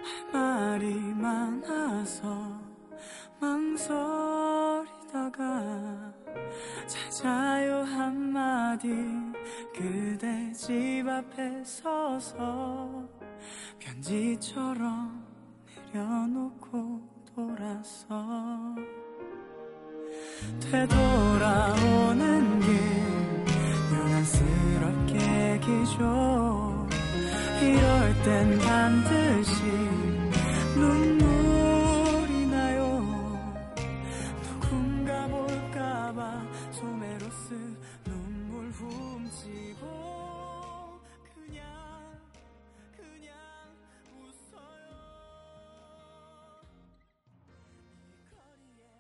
[0.04, 2.60] 할 말이 많아서
[3.40, 4.12] 망설이다가
[6.88, 8.90] 찾아요 한마디.
[9.76, 13.08] 그대 집 앞에 서서
[13.78, 15.24] 편지처럼
[15.94, 18.26] 내려놓고 돌아서
[20.60, 22.72] 되돌아오는 길
[23.94, 24.59] 유난스럽
[25.70, 26.88] 게 기죠
[27.62, 29.64] 이럴 땐 반드시
[30.76, 31.19] 눈물